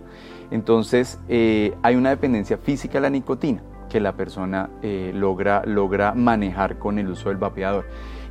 Entonces 0.50 1.18
eh, 1.26 1.74
hay 1.82 1.96
una 1.96 2.10
dependencia 2.10 2.58
física 2.58 2.98
de 2.98 3.00
la 3.00 3.10
nicotina 3.10 3.62
que 3.88 3.98
la 3.98 4.12
persona 4.12 4.68
eh, 4.82 5.10
logra, 5.14 5.62
logra 5.64 6.12
manejar 6.12 6.78
con 6.78 6.98
el 6.98 7.08
uso 7.08 7.30
del 7.30 7.38
vapeador. 7.38 7.86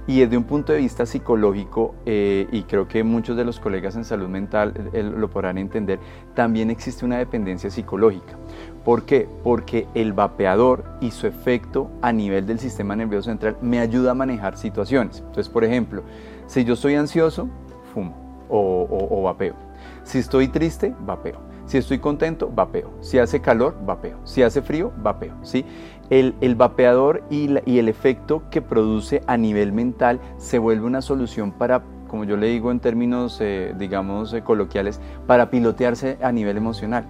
Y 0.09 0.21
desde 0.21 0.37
un 0.37 0.43
punto 0.43 0.73
de 0.73 0.79
vista 0.79 1.05
psicológico, 1.05 1.93
eh, 2.07 2.47
y 2.51 2.63
creo 2.63 2.87
que 2.87 3.03
muchos 3.03 3.37
de 3.37 3.45
los 3.45 3.59
colegas 3.59 3.95
en 3.95 4.03
salud 4.03 4.27
mental 4.27 4.89
eh, 4.91 5.03
lo 5.03 5.29
podrán 5.29 5.59
entender, 5.59 5.99
también 6.33 6.71
existe 6.71 7.05
una 7.05 7.19
dependencia 7.19 7.69
psicológica. 7.69 8.35
¿Por 8.83 9.03
qué? 9.03 9.29
Porque 9.43 9.87
el 9.93 10.13
vapeador 10.13 10.83
y 10.99 11.11
su 11.11 11.27
efecto 11.27 11.91
a 12.01 12.11
nivel 12.11 12.47
del 12.47 12.57
sistema 12.57 12.95
nervioso 12.95 13.29
central 13.29 13.57
me 13.61 13.77
ayuda 13.77 14.09
a 14.09 14.15
manejar 14.15 14.57
situaciones. 14.57 15.19
Entonces, 15.19 15.47
por 15.47 15.63
ejemplo, 15.63 16.01
si 16.47 16.63
yo 16.63 16.73
estoy 16.73 16.95
ansioso, 16.95 17.47
fumo 17.93 18.47
o, 18.49 18.87
o 19.11 19.21
vapeo. 19.21 19.53
Si 20.01 20.17
estoy 20.17 20.47
triste, 20.47 20.95
vapeo. 21.01 21.39
Si 21.69 21.77
estoy 21.77 21.99
contento, 21.99 22.51
vapeo. 22.51 22.89
Si 22.99 23.19
hace 23.19 23.41
calor, 23.41 23.77
vapeo. 23.85 24.17
Si 24.23 24.41
hace 24.41 24.63
frío, 24.63 24.91
vapeo. 24.97 25.35
¿sí? 25.43 25.63
El, 26.09 26.35
el 26.41 26.55
vapeador 26.55 27.23
y, 27.29 27.45
el 27.77 27.87
efecto 27.87 28.43
que 28.49 28.61
produce 28.61 29.21
a 29.27 29.37
nivel 29.37 29.71
mental 29.71 30.19
se 30.37 30.57
vuelve 30.57 30.85
una 30.85 31.01
solución 31.01 31.51
para, 31.51 31.83
como 32.07 32.23
yo 32.23 32.37
le 32.37 32.47
digo 32.47 32.71
en 32.71 32.79
términos, 32.79 33.37
eh, 33.41 33.75
digamos, 33.77 34.33
eh, 34.33 34.41
coloquiales, 34.41 34.99
para 35.27 35.49
pilotearse 35.49 36.17
a 36.21 36.31
nivel 36.31 36.57
emocional. 36.57 37.05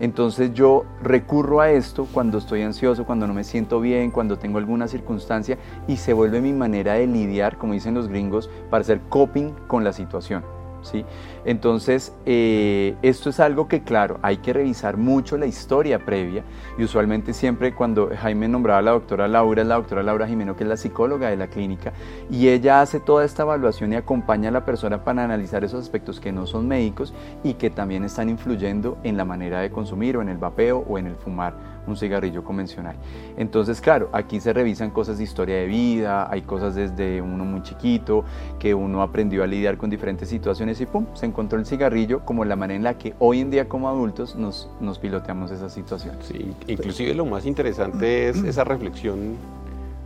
Entonces 0.00 0.54
yo 0.54 0.84
recurro 1.02 1.60
a 1.60 1.70
esto 1.70 2.06
cuando 2.12 2.38
estoy 2.38 2.62
ansioso, 2.62 3.04
cuando 3.04 3.26
no 3.26 3.34
me 3.34 3.44
siento 3.44 3.80
bien, 3.80 4.10
cuando 4.10 4.38
tengo 4.38 4.58
alguna 4.58 4.86
circunstancia 4.86 5.58
y 5.88 5.96
se 5.96 6.12
vuelve 6.12 6.40
mi 6.40 6.52
manera 6.52 6.94
de 6.94 7.06
lidiar, 7.06 7.58
como 7.58 7.72
dicen 7.72 7.94
los 7.94 8.08
gringos, 8.08 8.48
para 8.70 8.82
hacer 8.82 9.00
coping 9.08 9.52
con 9.66 9.82
la 9.82 9.92
situación. 9.92 10.44
¿sí? 10.82 11.04
Entonces, 11.48 12.12
eh, 12.26 12.94
esto 13.00 13.30
es 13.30 13.40
algo 13.40 13.68
que, 13.68 13.82
claro, 13.82 14.18
hay 14.20 14.36
que 14.36 14.52
revisar 14.52 14.98
mucho 14.98 15.38
la 15.38 15.46
historia 15.46 15.98
previa 15.98 16.44
y 16.76 16.84
usualmente 16.84 17.32
siempre 17.32 17.74
cuando 17.74 18.10
Jaime 18.14 18.48
nombraba 18.48 18.80
a 18.80 18.82
la 18.82 18.90
doctora 18.90 19.26
Laura, 19.28 19.62
es 19.62 19.66
la 19.66 19.76
doctora 19.76 20.02
Laura 20.02 20.28
Jimeno, 20.28 20.56
que 20.56 20.64
es 20.64 20.68
la 20.68 20.76
psicóloga 20.76 21.30
de 21.30 21.38
la 21.38 21.46
clínica, 21.46 21.94
y 22.30 22.48
ella 22.48 22.82
hace 22.82 23.00
toda 23.00 23.24
esta 23.24 23.44
evaluación 23.44 23.94
y 23.94 23.96
acompaña 23.96 24.50
a 24.50 24.52
la 24.52 24.66
persona 24.66 25.02
para 25.04 25.24
analizar 25.24 25.64
esos 25.64 25.80
aspectos 25.80 26.20
que 26.20 26.32
no 26.32 26.46
son 26.46 26.68
médicos 26.68 27.14
y 27.42 27.54
que 27.54 27.70
también 27.70 28.04
están 28.04 28.28
influyendo 28.28 28.98
en 29.02 29.16
la 29.16 29.24
manera 29.24 29.62
de 29.62 29.70
consumir 29.70 30.18
o 30.18 30.20
en 30.20 30.28
el 30.28 30.36
vapeo 30.36 30.84
o 30.86 30.98
en 30.98 31.06
el 31.06 31.14
fumar 31.14 31.54
un 31.88 31.96
cigarrillo 31.96 32.44
convencional. 32.44 32.96
Entonces, 33.36 33.80
claro, 33.80 34.08
aquí 34.12 34.40
se 34.40 34.52
revisan 34.52 34.90
cosas 34.90 35.18
de 35.18 35.24
historia 35.24 35.56
de 35.56 35.66
vida, 35.66 36.30
hay 36.30 36.42
cosas 36.42 36.74
desde 36.74 37.20
uno 37.20 37.44
muy 37.44 37.62
chiquito, 37.62 38.24
que 38.58 38.74
uno 38.74 39.02
aprendió 39.02 39.42
a 39.42 39.46
lidiar 39.46 39.78
con 39.78 39.90
diferentes 39.90 40.28
situaciones 40.28 40.80
y 40.80 40.86
pum, 40.86 41.06
se 41.14 41.26
encontró 41.38 41.60
el 41.60 41.66
cigarrillo 41.66 42.24
como 42.24 42.44
la 42.44 42.56
manera 42.56 42.76
en 42.76 42.82
la 42.82 42.98
que 42.98 43.14
hoy 43.20 43.38
en 43.38 43.52
día 43.52 43.68
como 43.68 43.88
adultos 43.88 44.34
nos, 44.34 44.68
nos 44.80 44.98
piloteamos 44.98 45.52
esa 45.52 45.68
situación. 45.68 46.16
Sí, 46.20 46.52
inclusive 46.66 47.14
lo 47.14 47.26
más 47.26 47.46
interesante 47.46 48.28
es 48.28 48.42
esa 48.42 48.64
reflexión 48.64 49.36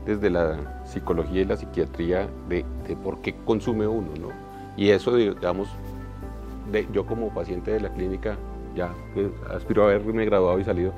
desde 0.05 0.29
la 0.29 0.83
psicología 0.85 1.41
y 1.41 1.45
la 1.47 1.57
psiquiatría 1.57 2.29
de, 2.51 2.67
de 2.87 2.97
por 2.97 3.23
qué 3.23 3.35
consume 3.47 3.87
uno, 3.87 4.09
¿no? 4.21 4.29
Y 4.77 4.91
eso, 4.91 5.17
digamos, 5.17 5.69
de, 6.71 6.87
yo 6.93 7.07
como 7.07 7.31
paciente 7.31 7.71
de 7.71 7.81
la 7.81 7.89
clínica, 7.89 8.37
ya 8.77 8.91
aspiro 9.55 9.85
a 9.85 9.87
haberme 9.87 10.27
graduado 10.27 10.59
y 10.59 10.65
salido, 10.65 10.93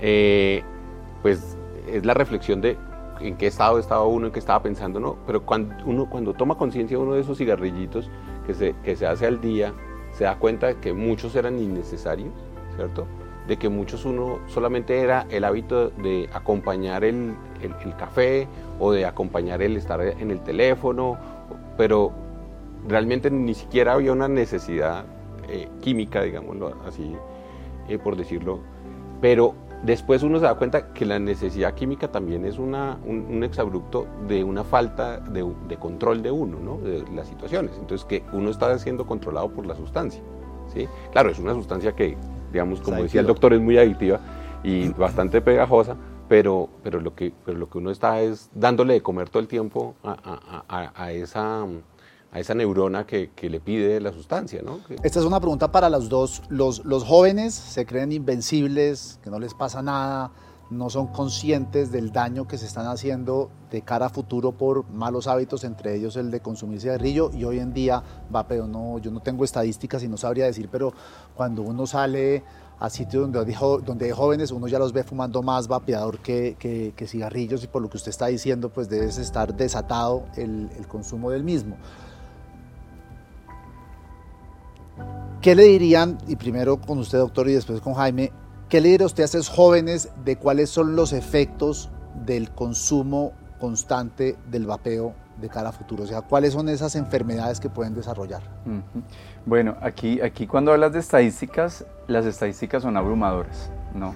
eh, 0.00 0.62
pues 1.22 1.56
es 1.88 2.06
la 2.06 2.14
reflexión 2.14 2.60
de 2.60 2.76
en 3.18 3.36
qué 3.36 3.48
estado 3.48 3.80
estaba 3.80 4.06
uno, 4.06 4.26
en 4.26 4.32
qué 4.32 4.38
estaba 4.38 4.62
pensando, 4.62 5.00
¿no? 5.00 5.16
Pero 5.26 5.42
cuando 5.42 5.74
uno 5.86 6.08
cuando 6.08 6.34
toma 6.34 6.56
conciencia 6.56 6.96
de 6.96 7.02
uno 7.02 7.14
de 7.14 7.22
esos 7.22 7.36
cigarrillitos 7.36 8.08
que 8.46 8.54
se, 8.54 8.74
que 8.84 8.96
se 8.96 9.06
hace 9.06 9.26
al 9.26 9.40
día, 9.40 9.72
se 10.12 10.24
da 10.24 10.36
cuenta 10.36 10.68
de 10.68 10.76
que 10.76 10.92
muchos 10.92 11.34
eran 11.34 11.58
innecesarios, 11.58 12.32
¿cierto? 12.76 13.06
De 13.46 13.56
que 13.56 13.68
muchos 13.68 14.04
uno 14.04 14.40
solamente 14.46 15.00
era 15.00 15.26
el 15.30 15.44
hábito 15.44 15.90
de 15.90 16.28
acompañar 16.32 17.04
el, 17.04 17.34
el, 17.62 17.96
café 17.96 18.48
o 18.80 18.92
de 18.92 19.06
acompañar 19.06 19.62
el 19.62 19.76
estar 19.76 20.00
en 20.00 20.30
el 20.30 20.40
teléfono, 20.40 21.16
pero 21.76 22.12
realmente 22.88 23.30
ni 23.30 23.54
siquiera 23.54 23.92
había 23.92 24.12
una 24.12 24.28
necesidad 24.28 25.04
eh, 25.48 25.68
química, 25.80 26.22
digámoslo 26.22 26.74
así, 26.86 27.14
eh, 27.88 27.98
por 27.98 28.16
decirlo, 28.16 28.60
pero 29.20 29.54
Después 29.86 30.24
uno 30.24 30.40
se 30.40 30.46
da 30.46 30.54
cuenta 30.56 30.92
que 30.92 31.06
la 31.06 31.20
necesidad 31.20 31.74
química 31.74 32.08
también 32.08 32.44
es 32.44 32.58
una, 32.58 32.98
un, 33.04 33.44
exabrupto 33.44 34.08
de 34.26 34.42
una 34.42 34.64
falta 34.64 35.20
de, 35.20 35.46
control 35.78 36.24
de 36.24 36.32
uno, 36.32 36.58
¿no? 36.58 36.78
de 36.78 37.04
las 37.14 37.28
situaciones. 37.28 37.76
Entonces, 37.78 38.04
que 38.04 38.24
uno 38.32 38.50
está 38.50 38.76
siendo 38.80 39.06
controlado 39.06 39.48
por 39.48 39.64
la 39.64 39.76
sustancia. 39.76 40.20
¿sí? 40.74 40.88
Claro, 41.12 41.30
es 41.30 41.38
una 41.38 41.54
sustancia 41.54 41.92
que, 41.94 42.16
digamos, 42.50 42.80
como 42.80 43.00
decía 43.00 43.20
el 43.20 43.28
doctor, 43.28 43.52
es 43.52 43.60
muy 43.60 43.78
adictiva 43.78 44.18
y 44.64 44.88
bastante 44.98 45.40
pegajosa, 45.40 45.96
pero, 46.28 46.68
pero, 46.82 47.00
lo 47.00 47.14
que, 47.14 47.32
pero 47.44 47.56
lo 47.56 47.70
que 47.70 47.78
uno 47.78 47.92
está 47.92 48.20
es 48.20 48.50
dándole 48.56 48.94
de 48.94 49.02
comer 49.02 49.28
todo 49.28 49.38
el 49.38 49.46
tiempo 49.46 49.94
a 50.02 51.12
esa 51.12 51.64
a 52.36 52.40
esa 52.40 52.54
neurona 52.54 53.06
que, 53.06 53.30
le 53.40 53.60
pide 53.60 53.98
la 53.98 54.12
sustancia. 54.12 54.60
¿no? 54.62 54.80
Esta 55.02 55.20
es 55.20 55.24
una 55.24 55.40
pregunta 55.40 55.72
para 55.72 55.88
los 55.88 56.10
dos. 56.10 56.42
Los, 56.50 56.82
jóvenes 57.02 57.54
se 57.54 57.86
creen 57.86 58.12
invencibles, 58.12 59.18
que 59.24 59.30
no 59.30 59.38
les 59.38 59.54
pasa 59.54 59.80
nada, 59.80 60.32
no 60.68 60.90
son 60.90 61.06
conscientes 61.06 61.90
del 61.90 62.12
daño 62.12 62.46
que 62.46 62.58
se 62.58 62.66
están 62.66 62.88
haciendo 62.88 63.50
de 63.70 63.80
cara 63.80 64.06
a 64.06 64.08
futuro 64.10 64.52
por 64.52 64.86
malos 64.90 65.28
hábitos, 65.28 65.64
entre 65.64 65.94
ellos 65.94 66.16
el 66.16 66.30
de 66.30 66.40
consumir 66.40 66.78
cigarrillo 66.78 67.30
y 67.32 67.44
hoy 67.44 67.58
en 67.58 67.72
día 67.72 68.02
va, 68.34 68.46
pero 68.46 68.66
no, 68.66 68.98
yo 68.98 69.10
no 69.10 69.20
tengo 69.20 69.42
estadísticas 69.42 70.02
y 70.02 70.08
no 70.08 70.18
sabría 70.18 70.44
decir, 70.44 70.68
pero 70.70 70.92
cuando 71.34 71.62
uno 71.62 71.86
sale 71.86 72.44
a 72.78 72.90
sitios 72.90 73.32
donde 73.32 73.56
donde 73.86 74.04
hay 74.04 74.12
jóvenes, 74.12 74.50
uno 74.50 74.68
ya 74.68 74.78
los 74.78 74.92
ve 74.92 75.04
fumando 75.04 75.42
más 75.42 75.68
vapeador 75.68 76.18
que, 76.18 76.56
que, 76.58 77.06
cigarrillos 77.06 77.64
y 77.64 77.66
por 77.66 77.80
lo 77.80 77.88
que 77.88 77.96
usted 77.96 78.10
está 78.10 78.26
diciendo, 78.26 78.68
pues 78.68 78.90
debe 78.90 79.06
estar 79.06 79.56
desatado 79.56 80.26
el 80.36 80.86
consumo 80.86 81.30
del 81.30 81.42
mismo. 81.42 81.76
¿Qué 85.40 85.54
le 85.54 85.64
dirían, 85.64 86.18
y 86.26 86.36
primero 86.36 86.80
con 86.80 86.98
usted 86.98 87.18
doctor 87.18 87.48
y 87.48 87.52
después 87.52 87.80
con 87.80 87.94
Jaime, 87.94 88.32
qué 88.68 88.80
le 88.80 88.88
diría 88.88 89.06
usted 89.06 89.22
a 89.22 89.26
esos 89.26 89.48
jóvenes 89.48 90.10
de 90.24 90.36
cuáles 90.36 90.70
son 90.70 90.96
los 90.96 91.12
efectos 91.12 91.90
del 92.24 92.50
consumo 92.50 93.32
constante 93.60 94.36
del 94.50 94.66
vapeo 94.66 95.14
de 95.40 95.48
cara 95.48 95.68
a 95.68 95.72
futuro? 95.72 96.04
O 96.04 96.06
sea, 96.06 96.22
¿cuáles 96.22 96.52
son 96.52 96.68
esas 96.68 96.96
enfermedades 96.96 97.60
que 97.60 97.68
pueden 97.68 97.94
desarrollar? 97.94 98.42
Bueno, 99.44 99.76
aquí, 99.80 100.20
aquí 100.20 100.46
cuando 100.46 100.72
hablas 100.72 100.92
de 100.92 100.98
estadísticas, 100.98 101.84
las 102.08 102.26
estadísticas 102.26 102.82
son 102.82 102.96
abrumadoras, 102.96 103.70
¿no? 103.94 104.14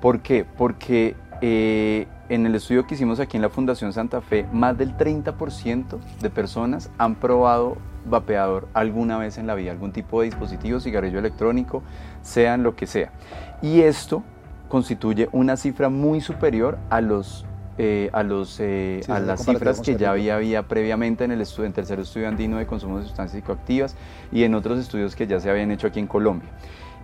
¿Por 0.00 0.20
qué? 0.20 0.46
Porque 0.56 1.14
eh, 1.42 2.06
en 2.28 2.46
el 2.46 2.54
estudio 2.54 2.86
que 2.86 2.94
hicimos 2.94 3.20
aquí 3.20 3.36
en 3.36 3.42
la 3.42 3.50
Fundación 3.50 3.92
Santa 3.92 4.20
Fe, 4.20 4.46
más 4.52 4.78
del 4.78 4.96
30% 4.96 5.98
de 6.20 6.30
personas 6.30 6.90
han 6.96 7.16
probado 7.16 7.76
vapeador 8.06 8.68
alguna 8.74 9.18
vez 9.18 9.38
en 9.38 9.46
la 9.46 9.54
vida, 9.54 9.70
algún 9.72 9.92
tipo 9.92 10.20
de 10.20 10.26
dispositivo, 10.26 10.80
cigarrillo 10.80 11.18
electrónico, 11.18 11.82
sean 12.22 12.62
lo 12.62 12.76
que 12.76 12.86
sea. 12.86 13.12
Y 13.62 13.80
esto 13.80 14.22
constituye 14.68 15.28
una 15.32 15.56
cifra 15.56 15.88
muy 15.88 16.20
superior 16.20 16.78
a 16.88 17.00
los 17.00 17.44
eh, 17.82 18.10
a, 18.12 18.22
los, 18.22 18.60
eh, 18.60 19.00
a 19.08 19.20
las 19.20 19.42
cifras 19.46 19.80
que 19.80 19.96
ya 19.96 20.10
había, 20.10 20.36
había 20.36 20.68
previamente 20.68 21.24
en 21.24 21.30
el, 21.30 21.40
estudio, 21.40 21.66
en 21.66 21.72
tercer 21.72 21.98
estudio 21.98 22.28
andino 22.28 22.58
de 22.58 22.66
consumo 22.66 22.98
de 22.98 23.04
sustancias 23.04 23.40
psicoactivas 23.40 23.96
y 24.30 24.42
en 24.42 24.54
otros 24.54 24.78
estudios 24.78 25.16
que 25.16 25.26
ya 25.26 25.40
se 25.40 25.48
habían 25.48 25.70
hecho 25.70 25.86
aquí 25.86 25.98
en 25.98 26.06
Colombia. 26.06 26.50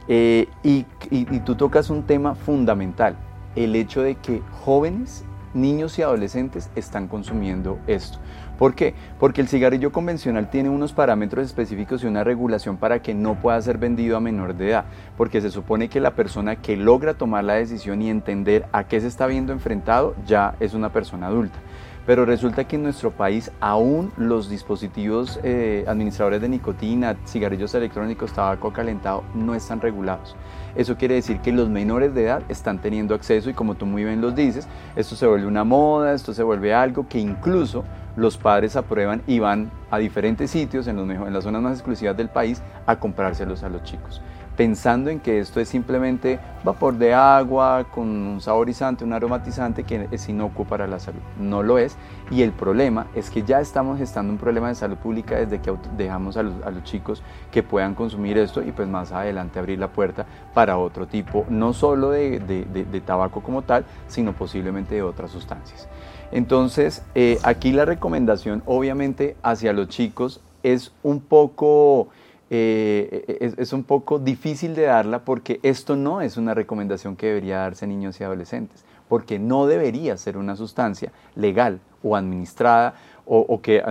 Eh, 0.07 0.49
y, 0.63 0.85
y, 1.11 1.35
y 1.35 1.41
tú 1.41 1.55
tocas 1.55 1.89
un 1.89 2.03
tema 2.03 2.35
fundamental, 2.35 3.17
el 3.55 3.75
hecho 3.75 4.03
de 4.03 4.17
que 4.17 4.43
jóvenes 4.65 5.25
niños 5.55 5.99
y 5.99 6.03
adolescentes 6.03 6.71
están 6.77 7.09
consumiendo 7.09 7.79
esto. 7.87 8.19
¿Por 8.59 8.75
qué? 8.75 8.95
Porque 9.19 9.41
el 9.41 9.49
cigarrillo 9.49 9.93
convencional 9.93 10.49
tiene 10.49 10.71
unos 10.71 10.93
parámetros 10.93 11.45
específicos 11.45 12.03
y 12.03 12.07
una 12.07 12.25
regulación 12.25 12.77
para 12.77 13.01
que 13.03 13.15
no 13.15 13.35
pueda 13.35 13.61
ser 13.61 13.79
vendido 13.79 14.17
a 14.17 14.21
menor 14.21 14.55
de 14.55 14.71
edad, 14.71 14.85
porque 15.17 15.41
se 15.41 15.51
supone 15.51 15.89
que 15.89 16.01
la 16.01 16.15
persona 16.15 16.57
que 16.57 16.77
logra 16.77 17.15
tomar 17.15 17.45
la 17.45 17.55
decisión 17.55 18.01
y 18.01 18.09
entender 18.09 18.67
a 18.73 18.85
qué 18.85 19.01
se 19.01 19.09
está 19.09 19.27
viendo 19.27 19.53
enfrentado 19.53 20.15
ya 20.27 20.55
es 20.61 20.75
una 20.75 20.91
persona 20.91 21.27
adulta 21.27 21.59
pero 22.07 22.25
resulta 22.25 22.65
que 22.65 22.77
en 22.77 22.85
nuestro 22.85 23.11
país 23.11 23.51
aún 23.61 24.13
los 24.17 24.49
dispositivos 24.49 25.41
eh, 25.43 25.85
administradores 25.89 26.41
de 26.41 26.49
nicotina, 26.49 27.17
cigarrillos 27.27 27.75
electrónicos, 27.75 28.33
tabaco 28.33 28.73
calentado 28.73 29.25
no 29.35 29.55
están 29.55 29.81
regulados. 29.81 30.37
Eso 30.77 30.97
quiere 30.97 31.17
decir 31.17 31.41
que 31.41 31.53
los 31.53 31.69
menores 31.69 32.15
de 32.15 32.25
edad 32.25 32.43
están 32.49 32.81
teniendo 32.81 33.15
acceso 33.15 33.51
y 33.51 33.55
como 33.55 33.75
tú 33.75 33.87
muy 33.87 34.05
bien 34.05 34.21
los 34.21 34.37
dices, 34.37 34.69
esto 34.95 35.17
se 35.17 35.27
vuelve 35.27 35.47
una 35.47 35.65
moda, 35.65 36.15
esto 36.15 36.33
se 36.33 36.45
vuelve 36.45 36.73
algo 36.73 37.09
que 37.09 37.19
incluso 37.19 37.85
los 38.17 38.39
padres 38.39 38.77
aprueban 38.77 39.23
y 39.27 39.39
van 39.39 39.71
a 39.91 39.99
diferentes 39.99 40.51
sitios 40.51 40.87
en, 40.87 41.33
las 41.33 41.45
zonas 41.45 41.63
más 41.63 41.73
exclusivas 41.75 42.17
del 42.17 42.29
país 42.29 42.63
a 42.87 42.97
comprárselos 42.97 43.63
a 43.63 43.69
los 43.69 43.83
chicos 43.85 44.21
pensando 44.57 45.11
en 45.11 45.21
que 45.21 45.39
esto 45.39 45.61
es 45.61 45.69
simplemente 45.69 46.41
vapor 46.65 46.95
de 46.95 47.15
agua 47.15 47.85
con 47.95 48.09
un 48.09 48.41
saborizante, 48.41 49.05
un 49.05 49.13
aromatizante 49.13 49.85
que 49.85 50.09
es 50.11 50.29
inocuo 50.29 50.65
para 50.65 50.87
la 50.87 50.99
salud. 50.99 51.21
No 51.39 51.63
lo 51.63 51.79
es 51.79 51.97
y 52.31 52.43
el 52.43 52.53
problema 52.53 53.07
es 53.15 53.31
que 53.31 53.43
ya 53.43 53.61
estamos 53.61 53.99
gestando 53.99 54.33
un 54.33 54.39
problema 54.39 54.69
de 54.69 54.75
salud 54.75 54.97
pública 54.97 55.37
desde 55.37 55.61
que 55.61 55.73
dejamos 55.97 56.37
a 56.37 56.43
los, 56.43 56.55
chicos 56.85 57.23
que 57.51 57.63
puedan 57.63 57.95
consumir 57.95 58.39
esto 58.39 58.63
y 58.63 58.73
pues 58.73 58.89
más 58.89 59.13
adelante 59.13 59.59
abrir 59.59 59.79
la 59.79 59.89
puerta 59.89 60.25
para 60.55 60.79
otro 60.79 61.07
tipo, 61.07 61.45
no 61.49 61.73
solo 61.73 62.11
de, 62.11 62.39
de, 62.41 63.01
tabaco 63.01 63.43
como 63.43 63.63
tal, 63.63 63.85
sino 64.09 64.33
posiblemente 64.33 64.95
de 64.95 65.03
otras 65.03 65.31
sustancias. 65.31 65.89
Entonces, 66.37 67.03
eh, 67.15 67.39
aquí 67.45 67.73
la 67.73 67.87
recomendación 67.87 68.63
obviamente 68.67 69.39
hacia 69.43 69.73
los 69.73 69.89
chicos 69.89 70.43
es 70.63 70.93
un 71.03 71.21
poco 71.21 72.09
eh, 72.51 73.55
es, 73.57 73.73
un 73.73 73.85
poco 73.85 74.19
difícil 74.19 74.75
de 74.75 74.83
darla 74.83 75.25
porque 75.25 75.61
esto 75.63 75.97
no 75.97 76.21
es 76.21 76.37
una 76.37 76.53
recomendación 76.53 77.17
que 77.17 77.29
debería 77.29 77.61
darse 77.61 77.87
a 77.87 77.89
niños 77.89 78.21
y 78.21 78.25
adolescentes, 78.25 78.85
porque 79.09 79.39
no 79.39 79.67
debería 79.67 80.19
ser 80.19 80.37
una 80.37 80.57
sustancia 80.57 81.11
legal 81.37 81.81
o 82.03 82.15
administrada 82.17 82.97
o, 83.25 83.63
que, 83.63 83.83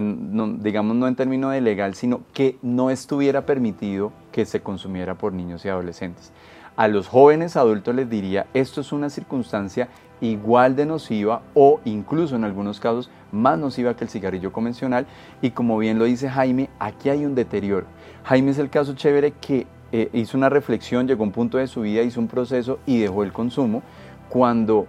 digamos, 0.59 0.95
no 0.95 1.07
en 1.07 1.15
términos 1.15 1.51
de 1.51 1.61
legal, 1.61 1.95
sino 1.95 2.21
que 2.31 2.59
no 2.61 2.91
estuviera 2.91 3.47
permitido 3.47 4.13
que 4.31 4.45
se 4.45 4.61
consumiera 4.61 5.15
por 5.15 5.33
niños 5.33 5.65
y 5.65 5.69
adolescentes. 5.69 6.31
A 6.77 6.89
los 6.89 7.07
jóvenes 7.07 7.55
adultos 7.55 7.95
les 7.95 8.09
diría, 8.09 8.47
esto 8.53 8.81
es 8.81 8.91
una 8.91 9.09
circunstancia 9.09 9.87
igual 10.19 10.75
de 10.75 10.85
nociva 10.85 11.41
o 11.53 11.79
incluso 11.85 12.35
en 12.35 12.43
algunos 12.43 12.81
casos 12.81 13.09
más 13.31 13.57
nociva 13.57 13.95
que 13.95 14.03
el 14.03 14.09
cigarrillo 14.09 14.51
convencional 14.51 15.05
y 15.41 15.51
como 15.51 15.77
bien 15.77 15.99
lo 15.99 16.03
dice 16.03 16.29
Jaime, 16.29 16.69
aquí 16.79 17.09
hay 17.09 17.25
un 17.25 17.33
deterioro. 17.33 17.85
Jaime 18.25 18.51
es 18.51 18.57
el 18.57 18.69
caso 18.69 18.93
chévere 18.93 19.31
que 19.31 19.67
eh, 19.93 20.09
hizo 20.11 20.37
una 20.37 20.49
reflexión, 20.49 21.07
llegó 21.07 21.23
a 21.23 21.27
un 21.27 21.31
punto 21.31 21.57
de 21.57 21.67
su 21.67 21.81
vida, 21.81 22.01
hizo 22.01 22.19
un 22.19 22.27
proceso 22.27 22.79
y 22.85 22.99
dejó 22.99 23.23
el 23.23 23.31
consumo 23.31 23.81
cuando 24.27 24.85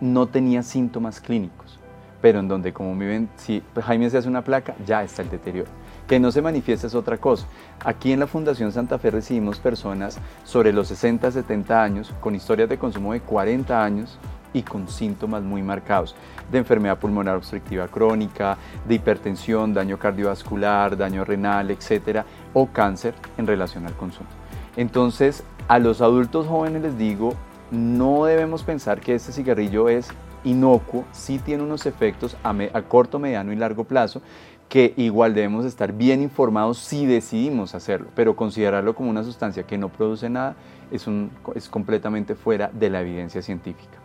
no 0.00 0.28
tenía 0.28 0.62
síntomas 0.62 1.20
clínicos, 1.20 1.80
pero 2.20 2.38
en 2.38 2.46
donde 2.46 2.72
como 2.72 2.96
ven, 2.96 3.28
si 3.34 3.60
Jaime 3.74 4.08
se 4.08 4.18
hace 4.18 4.28
una 4.28 4.42
placa, 4.42 4.76
ya 4.86 5.02
está 5.02 5.22
el 5.22 5.30
deterioro. 5.30 5.70
Que 6.08 6.18
no 6.18 6.32
se 6.32 6.42
manifiesta 6.42 6.86
es 6.86 6.94
otra 6.94 7.18
cosa. 7.18 7.46
Aquí 7.84 8.12
en 8.12 8.18
la 8.18 8.26
Fundación 8.26 8.72
Santa 8.72 8.98
Fe 8.98 9.10
recibimos 9.10 9.58
personas 9.58 10.18
sobre 10.42 10.72
los 10.72 10.88
60, 10.88 11.30
70 11.30 11.82
años, 11.82 12.12
con 12.20 12.34
historias 12.34 12.68
de 12.68 12.78
consumo 12.78 13.12
de 13.12 13.20
40 13.20 13.84
años, 13.84 14.18
y 14.52 14.62
con 14.62 14.88
síntomas 14.88 15.42
muy 15.42 15.62
marcados 15.62 16.14
de 16.50 16.58
enfermedad 16.58 16.98
pulmonar 16.98 17.36
obstructiva 17.36 17.88
crónica, 17.88 18.56
de 18.86 18.94
hipertensión, 18.94 19.74
daño 19.74 19.98
cardiovascular, 19.98 20.96
daño 20.96 21.24
renal, 21.24 21.70
etcétera, 21.70 22.24
o 22.54 22.66
cáncer 22.66 23.14
en 23.36 23.46
relación 23.46 23.86
al 23.86 23.94
consumo. 23.94 24.28
Entonces, 24.76 25.44
a 25.68 25.78
los 25.78 26.00
adultos 26.00 26.46
jóvenes 26.46 26.82
les 26.82 26.96
digo, 26.96 27.34
no 27.70 28.24
debemos 28.24 28.62
pensar 28.62 29.00
que 29.00 29.14
este 29.14 29.32
cigarrillo 29.32 29.88
es 29.88 30.08
inocuo, 30.44 31.04
sí 31.12 31.38
tiene 31.38 31.64
unos 31.64 31.84
efectos 31.84 32.36
a, 32.42 32.54
a 32.72 32.82
corto, 32.82 33.18
mediano 33.18 33.52
y 33.52 33.56
largo 33.56 33.84
plazo, 33.84 34.22
que 34.68 34.92
igual 34.96 35.34
debemos 35.34 35.64
estar 35.64 35.92
bien 35.92 36.22
informados 36.22 36.78
si 36.78 37.06
decidimos 37.06 37.74
hacerlo, 37.74 38.08
pero 38.14 38.36
considerarlo 38.36 38.94
como 38.94 39.10
una 39.10 39.24
sustancia 39.24 39.62
que 39.62 39.78
no 39.78 39.88
produce 39.88 40.28
nada 40.28 40.56
es, 40.90 41.06
un, 41.06 41.30
es 41.54 41.68
completamente 41.68 42.34
fuera 42.34 42.70
de 42.72 42.90
la 42.90 43.00
evidencia 43.00 43.42
científica 43.42 43.98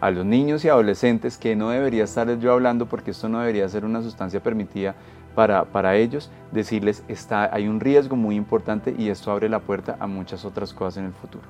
a 0.00 0.10
los 0.10 0.24
niños 0.24 0.64
y 0.64 0.68
adolescentes 0.68 1.38
que 1.38 1.56
no 1.56 1.70
debería 1.70 2.04
estar 2.04 2.38
yo 2.38 2.52
hablando 2.52 2.86
porque 2.86 3.10
esto 3.10 3.28
no 3.28 3.40
debería 3.40 3.68
ser 3.68 3.84
una 3.84 4.02
sustancia 4.02 4.40
permitida 4.40 4.94
para, 5.34 5.64
para 5.64 5.96
ellos, 5.96 6.30
decirles 6.52 7.02
está, 7.08 7.52
hay 7.54 7.68
un 7.68 7.80
riesgo 7.80 8.16
muy 8.16 8.36
importante 8.36 8.94
y 8.96 9.08
esto 9.08 9.30
abre 9.30 9.48
la 9.48 9.60
puerta 9.60 9.96
a 10.00 10.06
muchas 10.06 10.44
otras 10.44 10.72
cosas 10.72 10.98
en 10.98 11.04
el 11.06 11.12
futuro. 11.12 11.44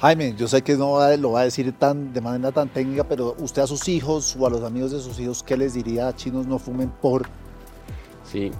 Jaime, 0.00 0.34
yo 0.36 0.48
sé 0.48 0.62
que 0.62 0.76
no 0.76 0.98
lo 1.16 1.32
va 1.32 1.40
a 1.40 1.44
decir 1.44 1.72
tan, 1.72 2.12
de 2.12 2.20
manera 2.20 2.50
tan 2.50 2.68
técnica, 2.68 3.04
pero 3.04 3.36
usted 3.38 3.62
a 3.62 3.66
sus 3.66 3.88
hijos 3.88 4.36
o 4.38 4.46
a 4.46 4.50
los 4.50 4.62
amigos 4.62 4.90
de 4.90 5.00
sus 5.00 5.18
hijos, 5.20 5.42
¿qué 5.42 5.56
les 5.56 5.74
diría 5.74 6.14
chinos 6.14 6.46
no 6.46 6.58
fumen 6.58 6.90
por? 7.00 7.28
Sí, 8.34 8.50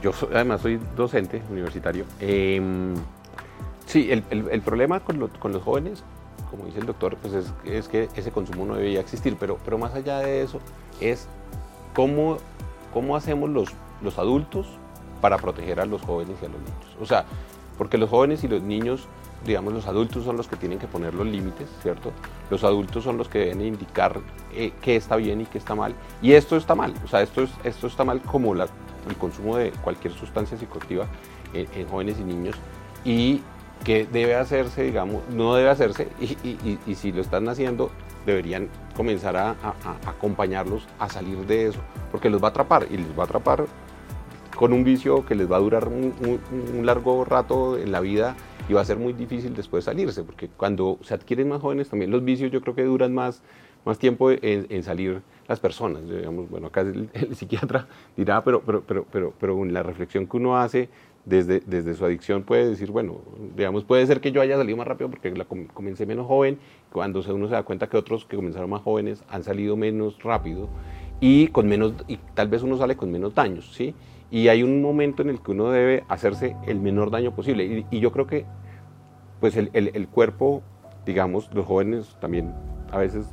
yo 0.00 0.12
además 0.32 0.60
soy 0.60 0.78
docente 0.94 1.42
universitario. 1.50 2.04
Em, 2.20 2.94
sí, 3.84 4.08
el, 4.12 4.62
problema 4.62 5.00
con, 5.00 5.18
los 5.18 5.62
jóvenes 5.64 6.04
como 6.52 6.66
dice 6.66 6.78
el 6.78 6.86
doctor, 6.86 7.16
pues 7.16 7.52
es, 7.64 7.88
que 7.88 8.08
ese 8.14 8.30
consumo 8.30 8.64
no 8.64 8.76
debería 8.76 9.00
existir, 9.00 9.36
pero, 9.40 9.58
pero 9.64 9.76
más 9.76 9.92
allá 9.92 10.18
de 10.18 10.42
eso 10.42 10.60
es 11.00 11.26
cómo, 11.96 12.36
cómo 12.92 13.16
hacemos 13.16 13.50
los, 13.50 13.70
los 14.02 14.20
adultos 14.20 14.68
para 15.20 15.36
proteger 15.38 15.80
a 15.80 15.84
los 15.84 16.00
jóvenes 16.02 16.36
y 16.40 16.44
a 16.44 16.48
los 16.50 16.60
niños. 16.60 16.96
O 17.00 17.06
sea, 17.06 17.24
porque 17.76 17.98
los 17.98 18.10
jóvenes 18.10 18.44
y 18.44 18.48
los 18.48 18.62
niños, 18.62 19.08
digamos, 19.44 19.72
los 19.72 19.88
adultos 19.88 20.22
son 20.22 20.36
los 20.36 20.46
que 20.46 20.54
tienen 20.54 20.78
que 20.78 20.86
poner 20.86 21.12
los 21.12 21.26
límites, 21.26 21.68
¿cierto? 21.82 22.12
Los 22.50 22.62
adultos 22.62 23.02
son 23.02 23.18
los 23.18 23.28
que 23.28 23.40
deben 23.40 23.62
indicar 23.62 24.20
eh, 24.54 24.72
qué 24.80 24.94
está 24.94 25.16
bien 25.16 25.40
y 25.40 25.46
qué 25.46 25.58
está 25.58 25.74
mal. 25.74 25.92
Y 26.22 26.34
esto 26.34 26.56
está 26.56 26.76
mal, 26.76 26.94
o 27.04 27.08
sea, 27.08 27.22
esto, 27.22 27.42
es, 27.42 27.50
esto 27.64 27.88
está 27.88 28.04
mal 28.04 28.20
como 28.20 28.54
la, 28.54 28.68
el 29.08 29.16
consumo 29.16 29.56
de 29.56 29.70
cualquier 29.70 30.12
sustancia 30.14 30.56
psicoactiva 30.56 31.06
en, 31.52 31.66
en 31.74 31.88
jóvenes 31.88 32.18
y 32.20 32.24
niños. 32.24 32.56
Y 33.04 33.42
que 33.84 34.06
debe 34.10 34.34
hacerse, 34.34 34.82
digamos, 34.82 35.22
no 35.28 35.54
debe 35.54 35.68
hacerse 35.68 36.08
y, 36.20 36.94
si 36.94 37.12
lo 37.12 37.20
están 37.20 37.48
haciendo, 37.48 37.90
deberían 38.24 38.68
comenzar 38.96 39.36
a, 39.36 39.56
acompañarlos 40.06 40.86
a 40.98 41.08
salir 41.08 41.38
de 41.46 41.68
eso, 41.68 41.80
porque 42.10 42.30
los 42.30 42.42
va 42.42 42.48
a 42.48 42.50
atrapar 42.50 42.86
y 42.90 42.96
les 42.96 43.18
va 43.18 43.24
a 43.24 43.26
atrapar 43.26 43.66
con 44.56 44.72
un 44.72 44.84
vicio 44.84 45.26
que 45.26 45.34
les 45.34 45.50
va 45.50 45.56
a 45.56 45.60
durar 45.60 45.88
un, 45.88 46.40
largo 46.82 47.24
rato 47.24 47.76
en 47.76 47.92
la 47.92 48.00
vida 48.00 48.36
y 48.68 48.72
va 48.72 48.80
a 48.80 48.84
ser 48.84 48.96
muy 48.96 49.12
difícil 49.12 49.54
después 49.54 49.84
salirse, 49.84 50.22
porque 50.22 50.48
cuando 50.48 50.98
se 51.02 51.12
adquieren 51.12 51.48
más 51.48 51.60
jóvenes 51.60 51.90
también 51.90 52.10
los 52.10 52.24
vicios 52.24 52.50
yo 52.50 52.62
creo 52.62 52.74
que 52.74 52.84
duran 52.84 53.12
más, 53.12 53.42
más 53.84 53.98
tiempo 53.98 54.30
en, 54.30 54.82
salir 54.82 55.22
las 55.46 55.60
personas. 55.60 56.08
Digamos, 56.08 56.48
bueno, 56.48 56.68
acá 56.68 56.80
el, 56.82 57.10
el, 57.14 57.34
psiquiatra 57.34 57.86
dirá, 58.16 58.42
pero, 58.42 58.62
pero, 58.62 58.82
pero, 58.82 59.06
pero, 59.10 59.32
pero 59.38 59.64
la 59.64 59.82
reflexión 59.82 60.26
que 60.26 60.36
uno 60.36 60.56
hace 60.56 60.88
desde, 61.24 61.60
desde 61.60 61.94
su 61.94 62.04
adicción 62.04 62.42
puede 62.42 62.68
decir, 62.68 62.90
bueno, 62.90 63.18
digamos, 63.56 63.84
puede 63.84 64.06
ser 64.06 64.20
que 64.20 64.32
yo 64.32 64.40
haya 64.40 64.56
salido 64.56 64.76
más 64.76 64.86
rápido 64.86 65.10
porque 65.10 65.30
la 65.30 65.44
comencé 65.44 66.06
menos 66.06 66.26
joven, 66.26 66.58
cuando 66.92 67.22
uno 67.28 67.48
se 67.48 67.54
da 67.54 67.62
cuenta 67.62 67.88
que 67.88 67.96
otros 67.96 68.24
que 68.24 68.36
comenzaron 68.36 68.70
más 68.70 68.82
jóvenes 68.82 69.24
han 69.28 69.42
salido 69.42 69.76
menos 69.76 70.22
rápido 70.22 70.68
y, 71.20 71.48
con 71.48 71.66
menos, 71.68 71.94
y 72.08 72.18
tal 72.34 72.48
vez 72.48 72.62
uno 72.62 72.76
sale 72.76 72.96
con 72.96 73.10
menos 73.10 73.34
daños, 73.34 73.72
¿sí? 73.74 73.94
Y 74.30 74.48
hay 74.48 74.62
un 74.62 74.82
momento 74.82 75.22
en 75.22 75.30
el 75.30 75.40
que 75.40 75.52
uno 75.52 75.70
debe 75.70 76.04
hacerse 76.08 76.56
el 76.66 76.80
menor 76.80 77.10
daño 77.10 77.34
posible. 77.34 77.86
Y, 77.90 78.00
yo 78.00 78.10
creo 78.10 78.26
que 78.26 78.44
pues 79.40 79.56
el, 79.56 79.70
el, 79.74 79.92
el, 79.94 80.08
cuerpo, 80.08 80.62
digamos, 81.06 81.52
los 81.54 81.66
jóvenes 81.66 82.16
también 82.20 82.52
a 82.90 82.98
veces 82.98 83.32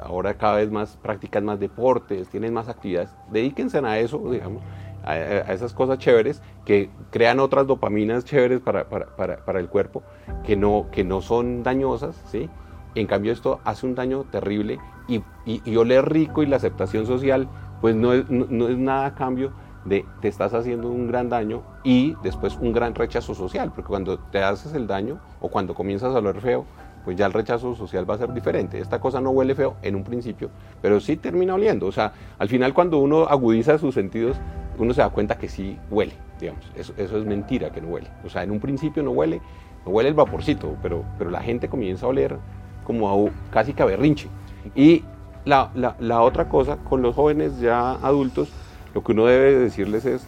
ahora 0.00 0.34
cada 0.34 0.56
vez 0.56 0.70
más 0.70 0.96
practican 1.02 1.44
más 1.44 1.60
deportes, 1.60 2.28
tienen 2.28 2.52
más 2.54 2.68
actividades, 2.68 3.10
dedíquense 3.30 3.78
a 3.78 3.98
eso, 3.98 4.18
digamos, 4.30 4.62
a, 5.04 5.16
esas 5.16 5.72
cosas 5.72 5.98
chéveres 5.98 6.42
que 6.64 6.90
crean 7.10 7.40
otras 7.40 7.66
dopaminas 7.66 8.24
chéveres 8.24 8.60
para, 8.60 8.88
para, 8.88 9.06
para, 9.44 9.60
el 9.60 9.68
cuerpo 9.68 10.02
que 10.44 10.56
no, 10.56 10.86
que 10.92 11.04
no 11.04 11.20
son 11.20 11.62
dañosas, 11.62 12.20
¿sí? 12.26 12.48
En 12.94 13.06
cambio 13.06 13.32
esto 13.32 13.60
hace 13.64 13.86
un 13.86 13.94
daño 13.94 14.24
terrible 14.24 14.78
y, 15.06 15.22
y, 15.46 15.62
y 15.64 15.76
oler 15.76 16.10
rico 16.10 16.42
y 16.42 16.46
la 16.46 16.56
aceptación 16.56 17.06
social 17.06 17.48
pues 17.80 17.94
no 17.94 18.12
es, 18.12 18.28
no, 18.28 18.68
es 18.68 18.76
nada 18.76 19.06
a 19.06 19.14
cambio 19.14 19.52
de 19.84 20.04
te 20.20 20.28
estás 20.28 20.52
haciendo 20.54 20.88
un 20.88 21.06
gran 21.06 21.28
daño 21.28 21.62
y 21.84 22.16
después 22.22 22.56
un 22.60 22.72
gran 22.72 22.94
rechazo 22.94 23.34
social, 23.34 23.70
porque 23.74 23.88
cuando 23.88 24.18
te 24.18 24.42
haces 24.42 24.74
el 24.74 24.86
daño 24.86 25.20
o 25.40 25.48
cuando 25.48 25.74
comienzas 25.74 26.14
a 26.14 26.18
oler 26.18 26.40
feo, 26.40 26.66
pues 27.08 27.16
ya 27.16 27.24
el 27.24 27.32
rechazo 27.32 27.74
social 27.74 28.04
va 28.08 28.16
a 28.16 28.18
ser 28.18 28.34
diferente. 28.34 28.78
Esta 28.78 29.00
cosa 29.00 29.18
no 29.18 29.30
huele 29.30 29.54
feo 29.54 29.76
en 29.80 29.96
un 29.96 30.04
principio, 30.04 30.50
pero 30.82 31.00
sí 31.00 31.16
termina 31.16 31.54
oliendo. 31.54 31.86
O 31.86 31.90
sea, 31.90 32.12
al 32.38 32.50
final 32.50 32.74
cuando 32.74 32.98
uno 32.98 33.24
agudiza 33.24 33.78
sus 33.78 33.94
sentidos, 33.94 34.36
uno 34.76 34.92
se 34.92 35.00
da 35.00 35.08
cuenta 35.08 35.38
que 35.38 35.48
sí 35.48 35.78
huele, 35.90 36.12
digamos. 36.38 36.70
Eso, 36.76 36.92
eso 36.98 37.16
es 37.16 37.24
mentira 37.24 37.70
que 37.70 37.80
no 37.80 37.88
huele. 37.88 38.08
O 38.26 38.28
sea, 38.28 38.42
en 38.42 38.50
un 38.50 38.60
principio 38.60 39.02
no 39.02 39.12
huele, 39.12 39.40
no 39.86 39.92
huele 39.92 40.10
el 40.10 40.14
vaporcito, 40.14 40.76
pero, 40.82 41.02
pero 41.16 41.30
la 41.30 41.40
gente 41.40 41.70
comienza 41.70 42.04
a 42.04 42.10
oler 42.10 42.36
como 42.84 43.08
a, 43.08 43.30
casi 43.50 43.72
que 43.72 43.82
a 43.82 43.86
berrinche. 43.86 44.28
Y 44.74 45.02
la, 45.46 45.70
la, 45.74 46.20
otra 46.20 46.50
cosa, 46.50 46.76
con 46.76 47.00
los 47.00 47.14
jóvenes 47.14 47.58
ya 47.58 47.92
adultos, 47.92 48.50
lo 48.94 49.02
que 49.02 49.12
uno 49.12 49.24
debe 49.24 49.58
decirles 49.58 50.04
es, 50.04 50.26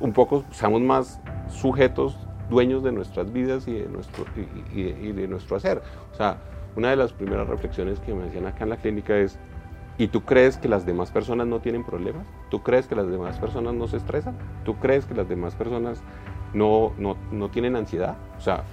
un 0.00 0.14
poco, 0.14 0.44
seamos 0.52 0.80
más 0.80 1.20
sujetos, 1.50 2.16
dueños 2.50 2.82
de 2.82 2.92
nuestras 2.92 3.32
vidas 3.32 3.68
y 3.68 3.74
de 3.74 3.88
nuestro, 3.88 4.24
y, 4.74 5.12
de 5.12 5.28
nuestro 5.28 5.56
hacer. 5.56 5.82
O 6.12 6.16
sea, 6.16 6.38
una 6.76 6.90
de 6.90 6.96
las 6.96 7.12
primeras 7.12 7.48
reflexiones 7.48 8.00
que 8.00 8.14
me 8.14 8.24
decían 8.24 8.46
acá 8.46 8.64
en 8.64 8.70
la 8.70 8.76
clínica 8.76 9.16
es, 9.16 9.38
¿y 9.98 10.08
tú 10.08 10.22
crees 10.22 10.58
que 10.58 10.68
las 10.68 10.86
demás 10.86 11.10
personas 11.10 11.46
no 11.46 11.60
tienen 11.60 11.84
problemas? 11.84 12.26
¿Tú 12.50 12.62
crees 12.62 12.86
que 12.86 12.94
las 12.94 13.08
demás 13.08 13.38
personas 13.38 13.74
no 13.74 13.88
se 13.88 13.96
estresan? 13.96 14.36
¿Tú 14.64 14.76
crees 14.76 15.06
que 15.06 15.14
las 15.14 15.28
demás 15.28 15.54
personas 15.54 16.02
no, 16.54 16.92
no, 16.98 17.16
no 17.32 17.48
tienen 17.50 17.76
ansiedad? 17.76 18.16
O 18.38 18.40
sea, 18.40 18.64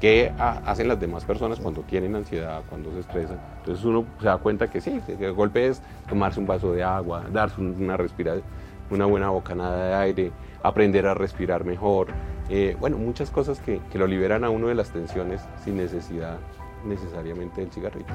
¿Qué 0.00 0.32
hacen 0.38 0.88
las 0.88 0.98
demás 0.98 1.26
personas 1.26 1.60
cuando 1.60 1.82
tienen 1.82 2.16
ansiedad, 2.16 2.62
cuando 2.70 2.90
se 2.90 3.00
estresan? 3.00 3.38
Entonces 3.58 3.84
uno 3.84 4.06
se 4.18 4.26
da 4.26 4.38
cuenta 4.38 4.70
que 4.70 4.80
sí, 4.80 4.98
el 5.06 5.32
golpe 5.34 5.66
es 5.66 5.82
tomarse 6.08 6.40
un 6.40 6.46
vaso 6.46 6.72
de 6.72 6.82
agua, 6.82 7.24
darse 7.30 7.60
una 7.60 7.98
respiración, 7.98 8.42
una 8.90 9.04
buena 9.04 9.28
bocanada 9.28 9.88
de 9.88 9.94
aire, 9.94 10.32
aprender 10.62 11.06
a 11.06 11.12
respirar 11.12 11.66
mejor. 11.66 12.08
Eh, 12.52 12.76
bueno, 12.80 12.98
muchas 12.98 13.30
cosas 13.30 13.60
que, 13.60 13.80
lo 13.94 14.08
liberan 14.08 14.42
a 14.42 14.50
uno 14.50 14.66
de 14.66 14.74
las 14.74 14.90
tensiones 14.90 15.40
sin 15.62 15.76
necesidad 15.76 16.38
necesariamente 16.84 17.60
del 17.60 17.70
cigarrillo. 17.70 18.12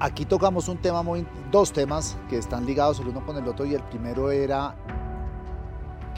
Aquí 0.00 0.24
tocamos 0.24 0.66
un 0.68 0.78
tema 0.78 1.04
muy, 1.04 1.24
dos 1.52 1.72
temas 1.72 2.18
que 2.28 2.38
están 2.38 2.66
ligados 2.66 2.98
el 2.98 3.06
uno 3.06 3.24
con 3.24 3.36
el 3.36 3.46
otro 3.46 3.64
y 3.66 3.74
el 3.74 3.82
primero 3.82 4.32
era 4.32 4.74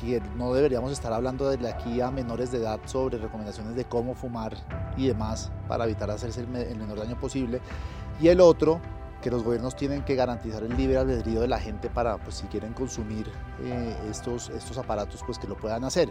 que 0.01 0.23
no 0.37 0.55
deberíamos 0.55 0.91
estar 0.91 1.13
hablando 1.13 1.51
desde 1.51 1.69
aquí 1.69 2.01
a 2.01 2.11
menores 2.11 2.51
de 2.51 2.59
edad 2.59 2.81
sobre 2.87 3.19
recomendaciones 3.19 3.77
de 3.77 3.85
cómo 3.85 4.15
fumar 4.15 4.57
y 4.97 5.09
demás 5.09 5.53
para 5.69 5.85
evitar 5.85 6.11
hacerse 6.11 6.41
el, 6.41 6.49
menor 6.49 6.99
daño 6.99 7.21
posible. 7.21 7.61
Y 8.23 8.29
el 8.29 8.41
otro, 8.41 8.81
que 9.21 9.31
los 9.31 9.43
gobiernos 9.43 9.77
tienen 9.77 10.03
que 10.03 10.15
garantizar 10.15 10.63
el 10.63 10.75
libre 10.79 10.97
albedrío 10.97 11.43
de 11.43 11.49
la 11.49 11.59
gente 11.59 11.91
para, 11.91 12.17
pues 12.17 12.37
si 12.37 12.47
quieren 12.47 12.73
consumir 12.73 13.27
eh, 13.63 13.97
estos, 14.09 14.49
estos 14.49 14.79
aparatos, 14.79 15.23
pues 15.27 15.39
que 15.39 15.47
lo 15.47 15.59
puedan 15.59 15.85
hacer. 15.85 16.11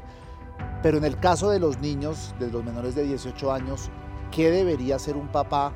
Pero 0.82 0.98
en 0.98 1.04
el 1.04 1.18
caso 1.18 1.50
de 1.50 1.60
los 1.60 1.80
niños, 1.80 2.34
de 2.40 2.52
los 2.52 2.64
menores 2.64 2.96
de 2.96 3.04
18 3.04 3.52
años, 3.52 3.90
¿qué 4.32 4.50
debería 4.50 4.96
hacer 4.96 5.16
un 5.16 5.28
papá 5.28 5.74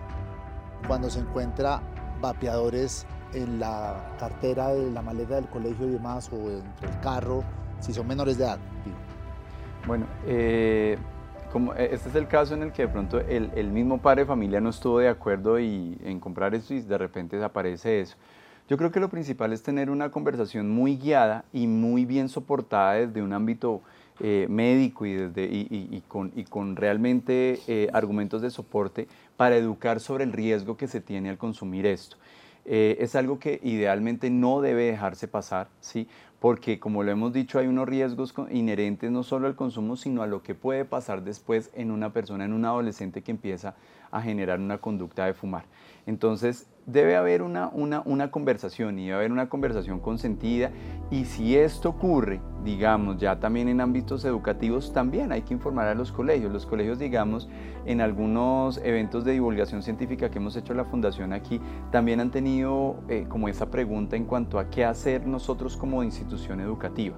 cuando 0.88 1.10
se 1.10 1.20
encuentra 1.20 1.82
vapeadores 2.22 3.06
en 3.34 3.60
la 3.60 4.16
cartera 4.20 4.70
de 4.70 4.92
la 4.92 5.02
maleta 5.02 5.36
del 5.36 5.48
colegio 5.48 5.88
y 5.88 5.92
demás, 5.92 6.30
o 6.32 6.36
entre 6.36 6.90
el 6.90 7.00
carro, 7.02 7.44
si 7.80 7.94
son 7.94 8.08
menores 8.08 8.38
de 8.38 8.46
edad. 8.46 8.60
Bueno, 9.86 10.06
eh, 10.26 10.98
como 11.52 11.74
eh, 11.74 11.90
este 11.92 12.10
es 12.10 12.16
el 12.16 12.28
caso 12.28 12.54
en 12.56 12.64
el 12.64 12.72
que 12.72 12.84
de 12.84 12.88
pronto 12.88 13.20
el, 13.20 13.72
mismo 13.72 14.00
padre 14.00 14.22
de 14.22 14.28
familia 14.28 14.60
no 14.62 14.70
estuvo 14.70 15.00
de 15.00 15.10
acuerdo 15.10 15.60
y, 15.60 15.98
en 16.04 16.20
comprar 16.20 16.56
esto 16.56 16.74
y 16.74 16.82
de 16.82 16.98
repente 16.98 17.36
desaparece 17.36 18.02
eso. 18.02 18.16
Yo 18.68 18.78
creo 18.78 18.92
que 18.92 19.00
lo 19.00 19.10
principal 19.10 19.54
es 19.54 19.62
tener 19.62 19.92
una 19.92 20.10
conversación 20.10 20.72
muy 20.72 20.98
guiada 20.98 21.46
y 21.54 21.68
muy 21.68 22.06
bien 22.06 22.30
soportada 22.30 22.94
desde 22.94 23.22
un 23.22 23.32
ámbito 23.32 23.82
eh, 24.20 24.48
médico 24.50 25.06
y, 25.06 25.14
desde, 25.14 25.46
y, 25.46 26.04
con, 26.08 26.76
realmente 26.76 27.90
argumentos 27.94 28.42
de 28.42 28.50
soporte 28.50 29.08
para 29.38 29.58
educar 29.58 30.00
sobre 30.00 30.24
el 30.24 30.34
riesgo 30.34 30.78
que 30.78 30.88
se 30.88 31.02
tiene 31.02 31.30
al 31.30 31.38
consumir 31.38 31.86
esto. 31.86 32.18
es 32.66 33.16
algo 33.16 33.38
que 33.38 33.60
idealmente 33.64 34.30
no 34.30 34.62
debe 34.62 34.86
dejarse 34.86 35.28
pasar, 35.28 35.68
¿sí? 35.82 36.08
porque 36.46 36.80
como 36.80 37.02
lo 37.02 37.12
hemos 37.12 37.34
dicho 37.34 37.58
hay 37.58 37.66
unos 37.66 37.88
riesgos 37.90 38.34
inherentes 38.52 39.10
no 39.10 39.24
solo 39.24 39.48
al 39.48 39.56
consumo, 39.56 39.96
sino 39.96 40.22
a 40.22 40.28
lo 40.28 40.44
que 40.44 40.54
puede 40.54 40.86
pasar 40.86 41.24
después 41.24 41.72
en 41.74 41.90
una 41.90 42.14
persona, 42.14 42.46
en 42.46 42.54
un 42.54 42.66
adolescente 42.66 43.24
que 43.24 43.32
empieza 43.32 43.74
a 44.16 44.22
generar 44.22 44.60
una 44.60 44.78
conducta 44.78 45.26
de 45.26 45.34
fumar. 45.34 45.66
Entonces, 46.06 46.68
debe 46.86 47.16
haber 47.16 47.42
una, 47.42 47.70
una, 47.74 48.32
conversación 48.32 49.00
y 49.00 49.06
debe 49.06 49.16
haber 49.16 49.32
una 49.32 49.50
conversación 49.50 50.00
consentida 50.00 50.70
y 51.10 51.26
si 51.26 51.58
esto 51.58 51.90
ocurre, 51.90 52.40
digamos, 52.64 53.18
ya 53.18 53.40
también 53.40 53.68
en 53.70 53.82
ámbitos 53.82 54.24
educativos, 54.24 54.94
también 54.94 55.32
hay 55.32 55.42
que 55.42 55.54
informar 55.54 55.88
a 55.88 55.96
los 55.96 56.12
colegios. 56.12 56.54
Los 56.54 56.66
colegios, 56.66 57.00
digamos, 57.00 57.50
en 57.86 58.02
algunos 58.02 58.78
eventos 58.84 59.26
de 59.26 59.34
divulgación 59.34 59.82
científica 59.82 60.30
que 60.30 60.38
hemos 60.38 60.56
hecho 60.56 60.74
la 60.74 60.86
fundación 60.86 61.34
aquí, 61.34 61.60
también 61.92 62.20
han 62.20 62.32
tenido 62.32 62.98
eh, 63.10 63.26
como 63.28 63.50
esa 63.50 63.72
pregunta 63.72 64.16
en 64.16 64.26
cuanto 64.26 64.60
a 64.60 64.70
qué 64.70 64.86
hacer 64.86 65.26
nosotros 65.26 65.76
como 65.76 66.04
institución 66.04 66.60
educativa. 66.60 67.16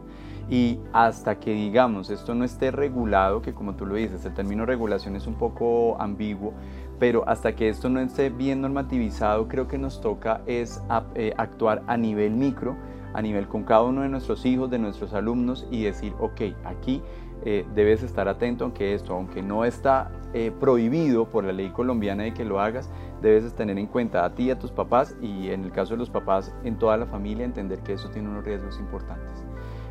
Y 0.50 0.80
hasta 0.94 1.40
que, 1.40 1.52
digamos, 1.52 2.10
esto 2.10 2.34
no 2.34 2.46
esté 2.46 2.72
regulado, 2.72 3.42
que 3.42 3.54
como 3.54 3.76
tú 3.76 3.86
lo 3.86 3.96
dices, 3.96 4.24
el 4.26 4.34
término 4.34 4.66
regulación 4.66 5.16
es 5.16 5.28
un 5.28 5.36
poco 5.36 6.00
ambiguo, 6.00 6.54
pero 7.00 7.28
hasta 7.28 7.54
que 7.54 7.70
esto 7.70 7.90
no 7.90 8.00
esté 8.00 8.30
bien 8.30 8.62
normativizado, 8.62 9.48
creo 9.48 9.68
que 9.68 9.78
nos 9.78 10.00
toca 10.00 10.42
es 10.46 10.82
eh, 11.16 11.34
actuar 11.38 11.84
a 11.88 11.98
nivel 11.98 12.32
micro, 12.32 12.78
a 13.14 13.22
nivel 13.22 13.48
con 13.48 13.64
cada 13.64 13.84
uno 13.84 14.02
de 14.02 14.10
nuestros 14.10 14.46
hijos, 14.46 14.70
de 14.70 14.80
nuestros 14.80 15.14
alumnos 15.14 15.68
y 15.70 15.84
decir, 15.84 16.14
ok, 16.20 16.42
aquí 16.64 17.02
eh, 17.44 17.66
debes 17.76 18.04
estar 18.04 18.28
atento 18.28 18.64
aunque 18.64 18.94
esto, 18.94 19.14
aunque 19.14 19.42
no 19.42 19.66
está 19.66 20.12
eh, 20.34 20.52
prohibido 20.60 21.30
por 21.30 21.44
la 21.44 21.54
ley 21.54 21.70
colombiana 21.70 22.24
de 22.24 22.34
que 22.34 22.46
lo 22.46 22.60
hagas, 22.60 22.90
debes 23.22 23.54
tener 23.56 23.78
en 23.78 23.88
cuenta 23.88 24.26
a 24.26 24.34
ti 24.34 24.52
a 24.52 24.60
tus 24.60 24.72
papás 24.72 25.16
y 25.22 25.50
en 25.50 25.64
el 25.64 25.72
caso 25.72 25.94
de 25.94 26.00
los 26.00 26.10
papás, 26.10 26.54
en 26.64 26.78
toda 26.78 26.98
la 26.98 27.06
familia, 27.06 27.46
entender 27.46 27.80
que 27.80 27.94
eso 27.94 28.10
tiene 28.10 28.30
unos 28.30 28.44
riesgos 28.44 28.80
importantes. 28.80 29.47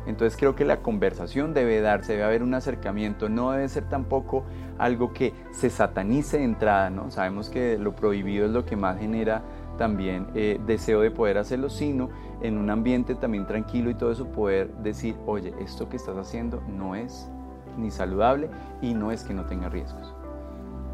Entonces 0.07 0.39
creo 0.39 0.55
que 0.55 0.63
la 0.63 0.77
conversación 0.77 1.53
debe 1.53 1.81
darse, 1.81 2.13
debe 2.13 2.23
haber 2.23 2.41
un 2.41 2.53
acercamiento, 2.53 3.27
no 3.27 3.51
debe 3.51 3.67
ser 3.67 3.89
tampoco 3.89 4.45
algo 4.77 5.11
que 5.11 5.33
se 5.51 5.69
satanice 5.69 6.37
de 6.37 6.45
entrada, 6.45 6.89
¿no? 6.89 7.11
Sabemos 7.11 7.49
que 7.49 7.77
lo 7.77 7.93
prohibido 7.93 8.45
es 8.45 8.51
lo 8.51 8.65
que 8.65 8.77
más 8.77 8.97
genera 8.97 9.43
también 9.77 10.27
eh, 10.33 10.59
deseo 10.65 11.01
de 11.01 11.11
poder 11.11 11.37
hacerlo, 11.37 11.69
sino 11.69 12.09
en 12.41 12.57
un 12.57 12.69
ambiente 12.69 13.15
también 13.15 13.45
tranquilo 13.45 13.89
y 13.89 13.95
todo 13.95 14.11
eso 14.11 14.25
poder 14.27 14.73
decir, 14.77 15.15
oye, 15.25 15.53
esto 15.59 15.89
que 15.89 15.97
estás 15.97 16.15
haciendo 16.15 16.61
no 16.67 16.95
es 16.95 17.29
ni 17.77 17.91
saludable 17.91 18.49
y 18.81 18.93
no 18.93 19.11
es 19.11 19.23
que 19.23 19.33
no 19.33 19.45
tenga 19.45 19.67
riesgos. 19.67 20.13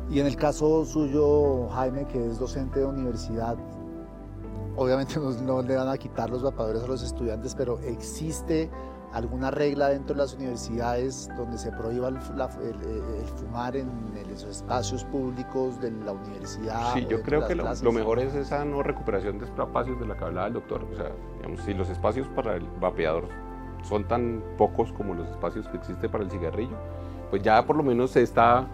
Y 0.10 0.20
en 0.20 0.26
el 0.26 0.36
caso 0.36 0.86
suyo, 0.86 1.70
Jaime, 1.70 2.06
que 2.06 2.28
es 2.28 2.40
docente 2.40 2.80
de 2.80 2.86
universidad, 2.86 3.58
obviamente 4.76 5.16
no, 5.20 5.32
no 5.32 5.62
le 5.62 5.76
van 5.76 5.88
a 5.88 5.98
quitar 5.98 6.32
los 6.32 6.42
vapadores 6.42 6.84
a 6.84 6.88
los 6.88 7.04
estudiantes, 7.04 7.54
pero 7.56 7.80
existe 7.80 8.72
alguna 9.14 9.52
regla 9.52 9.90
dentro 9.90 10.16
de 10.16 10.22
las 10.22 10.34
universidades 10.34 11.30
donde 11.38 11.58
se 11.58 11.72
prohíba 11.72 12.10
el, 12.10 12.18
fumar 12.20 13.76
en, 13.76 13.90
esos 14.32 14.50
espacios 14.50 15.04
públicos 15.06 15.80
de 15.80 15.92
la 15.92 16.14
universidad? 16.14 16.94
Sí, 16.94 17.06
yo 17.08 17.22
creo 17.22 17.48
que 17.48 17.56
lo, 17.56 17.92
mejor 17.92 18.20
es 18.20 18.34
esa 18.34 18.66
no 18.66 18.82
recuperación 18.82 19.38
de 19.38 19.46
espacios 19.46 20.00
de 20.00 20.08
la 20.08 20.18
que 20.18 20.26
hablaba 20.26 20.48
el 20.48 20.54
doctor. 20.54 20.84
O 20.92 20.96
sea, 20.96 21.12
digamos, 21.38 21.62
si 21.62 21.74
los 21.74 21.90
espacios 21.90 22.28
para 22.30 22.56
el 22.56 22.68
vapeador 22.82 23.28
son 23.84 24.08
tan 24.08 24.44
pocos 24.58 24.92
como 24.94 25.14
los 25.14 25.30
espacios 25.30 25.68
que 25.68 25.78
existen 25.78 26.10
para 26.10 26.24
el 26.24 26.32
cigarrillo, 26.32 26.78
pues 27.30 27.44
ya 27.44 27.64
por 27.66 27.76
lo 27.76 27.84
menos 27.84 28.12
se 28.12 28.24
está 28.24 28.68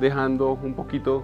dejando 0.00 0.58
un 0.62 0.74
poquito 0.74 1.22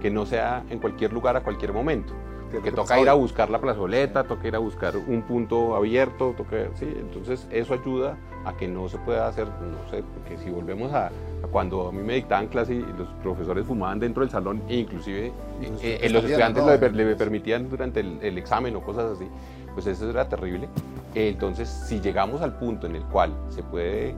que 0.00 0.10
no 0.10 0.24
sea 0.24 0.64
en 0.70 0.78
cualquier 0.78 1.12
lugar 1.12 1.36
a 1.36 1.42
cualquier 1.42 1.72
momento 1.72 2.14
que 2.50 2.72
toca 2.72 2.98
ir 2.98 3.08
a 3.08 3.14
buscar 3.14 3.50
la 3.50 3.60
plazoleta, 3.60 4.24
toca 4.24 4.48
ir 4.48 4.56
a 4.56 4.58
buscar 4.58 4.96
un 4.96 5.22
punto 5.22 5.76
abierto, 5.76 6.34
toca, 6.36 6.56
sí, 6.74 6.86
entonces 6.86 7.46
eso 7.50 7.74
ayuda 7.74 8.16
a 8.44 8.56
que 8.56 8.66
no 8.66 8.88
se 8.88 8.98
pueda 8.98 9.28
hacer, 9.28 9.46
no 9.46 9.90
sé, 9.90 10.02
porque 10.02 10.38
si 10.38 10.50
volvemos 10.50 10.92
a, 10.92 11.10
cuando 11.50 11.88
a 11.88 11.92
mí 11.92 12.02
me 12.02 12.14
dictaban 12.14 12.48
clase 12.48 12.74
y 12.74 12.84
los 12.96 13.08
profesores 13.22 13.66
fumaban 13.66 13.98
dentro 13.98 14.22
del 14.22 14.30
salón 14.30 14.62
e 14.68 14.76
inclusive 14.76 15.32
eh, 15.60 16.00
eh, 16.02 16.10
los 16.10 16.24
estudiantes 16.24 16.64
le, 16.64 17.16
permitían 17.16 17.68
durante 17.68 18.00
el, 18.00 18.38
examen 18.38 18.74
o 18.76 18.80
cosas 18.80 19.12
así, 19.12 19.26
pues 19.74 19.86
eso 19.86 20.08
era 20.08 20.28
terrible. 20.28 20.68
entonces, 21.14 21.68
si 21.68 22.00
llegamos 22.00 22.40
al 22.42 22.54
punto 22.54 22.86
en 22.86 22.96
el 22.96 23.02
cual 23.04 23.34
se 23.50 23.62
puede 23.62 24.14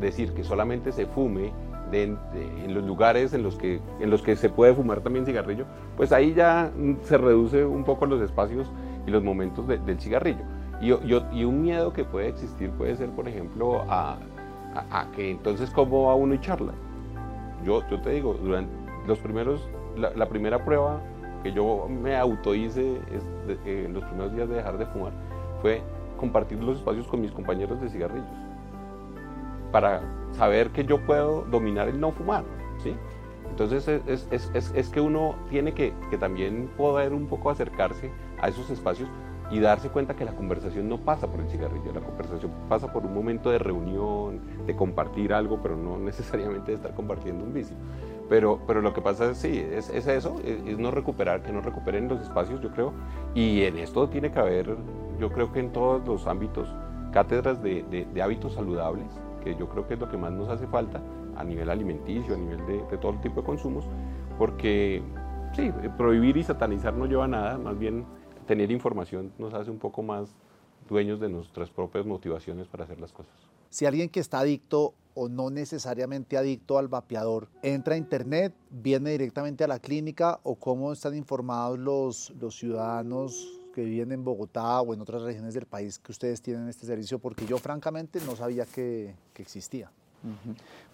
decir 0.00 0.32
que 0.32 0.44
solamente 0.44 0.92
se 0.92 1.06
fume 1.06 1.52
en 1.92 2.74
los 2.74 2.84
lugares 2.84 3.32
en 3.34 3.42
los, 3.42 3.56
que, 3.56 3.80
en 4.00 4.10
los 4.10 4.22
que 4.22 4.36
se 4.36 4.48
puede 4.48 4.74
fumar 4.74 5.00
también 5.00 5.26
cigarrillo, 5.26 5.64
pues 5.96 6.12
ahí 6.12 6.34
ya 6.34 6.70
se 7.02 7.18
reduce 7.18 7.64
un 7.64 7.84
poco 7.84 8.06
los 8.06 8.20
espacios 8.20 8.70
y 9.06 9.10
los 9.10 9.22
momentos 9.22 9.66
del 9.66 10.00
cigarrillo. 10.00 10.42
Y, 10.80 10.92
y, 10.92 11.44
un 11.44 11.62
miedo 11.62 11.92
que 11.92 12.04
puede 12.04 12.28
existir 12.28 12.70
puede 12.70 12.94
ser, 12.96 13.10
por 13.10 13.26
ejemplo, 13.26 13.82
a, 13.88 14.18
a, 14.90 15.10
que 15.10 15.30
entonces 15.30 15.70
cómo 15.70 16.04
va 16.04 16.14
uno 16.14 16.34
y 16.34 16.40
charla. 16.40 16.72
Yo, 17.64 17.82
yo 17.90 18.00
te 18.00 18.10
digo, 18.10 18.34
durante 18.34 18.72
los 19.06 19.18
primeros, 19.18 19.68
la, 19.96 20.28
primera 20.28 20.64
prueba 20.64 21.00
que 21.42 21.52
yo 21.52 21.88
me 21.88 22.16
auto 22.16 22.54
hice 22.54 23.00
en 23.64 23.92
los 23.92 24.04
primeros 24.04 24.32
días 24.34 24.48
de 24.48 24.56
dejar 24.56 24.78
de 24.78 24.86
fumar 24.86 25.12
fue 25.62 25.82
compartir 26.16 26.62
los 26.62 26.78
espacios 26.78 27.06
con 27.06 27.20
mis 27.20 27.32
compañeros 27.32 27.80
de 27.80 27.88
cigarrillos 27.88 28.47
para 29.72 30.00
saber 30.32 30.70
que 30.70 30.84
yo 30.84 31.04
puedo 31.04 31.42
dominar 31.42 31.88
el 31.88 32.00
no 32.00 32.12
fumar, 32.12 32.44
¿sí? 32.82 32.94
Entonces 33.50 33.88
es, 33.88 34.28
es, 34.30 34.50
es, 34.54 34.72
es 34.74 34.88
que 34.88 35.00
uno 35.00 35.34
tiene 35.50 35.72
que, 35.72 35.92
que, 36.10 36.18
también 36.18 36.70
poder 36.76 37.12
un 37.12 37.26
poco 37.26 37.50
acercarse 37.50 38.10
a 38.40 38.48
esos 38.48 38.70
espacios 38.70 39.08
y 39.50 39.60
darse 39.60 39.88
cuenta 39.88 40.14
que 40.14 40.24
la 40.24 40.32
conversación 40.32 40.88
no 40.88 40.98
pasa 40.98 41.26
por 41.26 41.40
el 41.40 41.48
cigarrillo, 41.48 41.92
la 41.92 42.00
conversación 42.00 42.52
pasa 42.68 42.92
por 42.92 43.06
un 43.06 43.14
momento 43.14 43.50
de 43.50 43.58
reunión, 43.58 44.40
de 44.66 44.76
compartir 44.76 45.32
algo, 45.32 45.60
pero 45.62 45.76
no 45.76 45.98
necesariamente 45.98 46.72
de 46.72 46.76
estar 46.76 46.94
compartiendo 46.94 47.44
un 47.44 47.52
vicio. 47.52 47.76
Pero, 48.28 48.60
pero 48.66 48.82
lo 48.82 48.92
que 48.92 49.00
pasa 49.00 49.30
es, 49.30 49.38
sí, 49.38 49.58
es, 49.58 49.88
es 49.88 50.06
eso, 50.06 50.36
es, 50.44 50.78
no 50.78 50.90
recuperar, 50.90 51.42
que 51.42 51.50
no 51.50 51.62
recuperen 51.62 52.08
los 52.08 52.20
espacios, 52.20 52.60
yo 52.60 52.70
creo. 52.70 52.92
Y 53.34 53.62
en 53.62 53.78
esto 53.78 54.08
tiene 54.08 54.30
que 54.30 54.38
haber, 54.38 54.76
yo 55.18 55.30
creo 55.32 55.50
que 55.50 55.60
en 55.60 55.72
todos 55.72 56.06
los 56.06 56.26
ámbitos, 56.26 56.68
cátedras 57.10 57.62
de, 57.62 57.84
de, 58.12 58.22
hábitos 58.22 58.52
saludables, 58.52 59.06
que 59.40 59.54
yo 59.56 59.68
creo 59.68 59.86
que 59.86 59.94
es 59.94 60.00
lo 60.00 60.08
que 60.08 60.16
más 60.16 60.32
nos 60.32 60.48
hace 60.48 60.66
falta 60.66 61.02
a 61.36 61.44
nivel 61.44 61.70
alimenticio, 61.70 62.34
a 62.34 62.38
nivel 62.38 62.66
de, 62.66 62.84
de 62.90 62.98
todo 62.98 63.18
tipo 63.20 63.40
de 63.40 63.46
consumos, 63.46 63.84
porque 64.38 65.02
sí, 65.54 65.70
prohibir 65.96 66.36
y 66.36 66.42
satanizar 66.42 66.94
no 66.94 67.06
lleva 67.06 67.24
a 67.24 67.28
nada, 67.28 67.58
más 67.58 67.78
bien 67.78 68.04
tener 68.46 68.70
información 68.70 69.32
nos 69.38 69.54
hace 69.54 69.70
un 69.70 69.78
poco 69.78 70.02
más 70.02 70.34
dueños 70.88 71.20
de 71.20 71.28
nuestras 71.28 71.70
propias 71.70 72.06
motivaciones 72.06 72.66
para 72.66 72.84
hacer 72.84 72.98
las 72.98 73.12
cosas. 73.12 73.32
Si 73.70 73.84
alguien 73.84 74.08
que 74.08 74.20
está 74.20 74.40
adicto 74.40 74.94
o 75.14 75.28
no 75.28 75.50
necesariamente 75.50 76.38
adicto 76.38 76.78
al 76.78 76.88
vapeador 76.88 77.48
entra 77.62 77.94
a 77.94 77.98
internet, 77.98 78.54
viene 78.70 79.10
directamente 79.10 79.64
a 79.64 79.68
la 79.68 79.78
clínica 79.78 80.40
o 80.42 80.54
cómo 80.54 80.92
están 80.92 81.14
informados 81.14 81.78
los, 81.78 82.32
los 82.40 82.56
ciudadanos 82.56 83.57
que 83.78 83.84
viven 83.84 84.10
en 84.10 84.24
Bogotá 84.24 84.80
o 84.80 84.92
en 84.92 85.00
otras 85.00 85.22
regiones 85.22 85.54
del 85.54 85.64
país 85.64 86.00
que 86.00 86.10
ustedes 86.10 86.42
tienen 86.42 86.66
este 86.66 86.84
servicio, 86.84 87.20
porque 87.20 87.46
yo 87.46 87.58
francamente 87.58 88.18
no 88.26 88.34
sabía 88.34 88.66
que, 88.66 89.14
existía. 89.36 89.88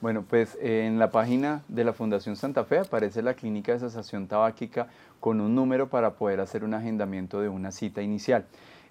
Bueno, 0.02 0.22
pues 0.28 0.58
en 0.60 0.98
la 0.98 1.10
página 1.10 1.62
de 1.68 1.82
la 1.82 1.94
Fundación 1.94 2.36
Santa 2.36 2.62
Fe 2.64 2.80
aparece 2.80 3.22
la 3.22 3.32
clínica 3.32 3.72
de 3.72 3.78
cesación 3.78 4.28
tabáquica 4.28 4.88
con 5.18 5.40
un 5.40 5.54
número 5.54 5.88
para 5.88 6.12
poder 6.16 6.40
hacer 6.40 6.62
un 6.62 6.74
agendamiento 6.74 7.40
de 7.40 7.48
una 7.48 7.70
cita 7.72 8.02
inicial. 8.02 8.44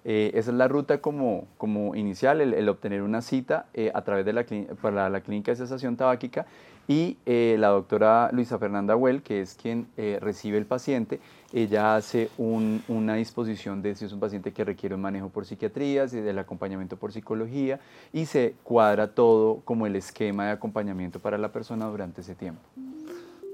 Eh, 0.06 0.32
esa 0.34 0.50
es 0.50 0.56
la 0.56 0.68
ruta 0.68 1.00
como, 1.00 1.46
como 1.56 1.94
inicial, 1.94 2.42
el, 2.42 2.68
obtener 2.68 3.00
una 3.02 3.22
cita 3.22 3.66
eh, 3.72 3.90
a 3.94 4.02
través 4.02 4.26
de 4.26 4.34
la, 4.34 4.44
para 4.82 5.08
la 5.08 5.22
clínica 5.22 5.52
de 5.52 5.56
cesación 5.56 5.96
tabáquica 5.96 6.44
y 6.86 7.16
eh, 7.24 7.56
la 7.58 7.68
doctora 7.68 8.28
Luisa 8.32 8.58
Fernanda 8.58 8.94
Well, 8.94 9.22
que 9.22 9.40
es 9.40 9.54
quien 9.54 9.86
recibe 9.96 10.58
el 10.58 10.66
paciente, 10.66 11.20
ella 11.54 11.96
hace 11.96 12.28
una 12.36 13.14
disposición 13.14 13.80
de 13.80 13.94
si 13.94 14.04
es 14.04 14.12
un 14.12 14.20
paciente 14.20 14.52
que 14.52 14.62
requiere 14.62 14.94
un 14.94 15.00
manejo 15.00 15.30
por 15.30 15.46
psiquiatría, 15.46 16.06
si 16.06 16.20
del 16.20 16.38
acompañamiento 16.38 16.98
por 16.98 17.10
psicología 17.10 17.80
y 18.12 18.26
se 18.26 18.56
cuadra 18.62 19.14
todo 19.14 19.62
como 19.64 19.86
el 19.86 19.96
esquema 19.96 20.46
de 20.46 20.50
acompañamiento 20.50 21.20
para 21.20 21.38
la 21.38 21.50
persona 21.50 21.86
durante 21.86 22.20
ese 22.20 22.34
tiempo. 22.34 22.60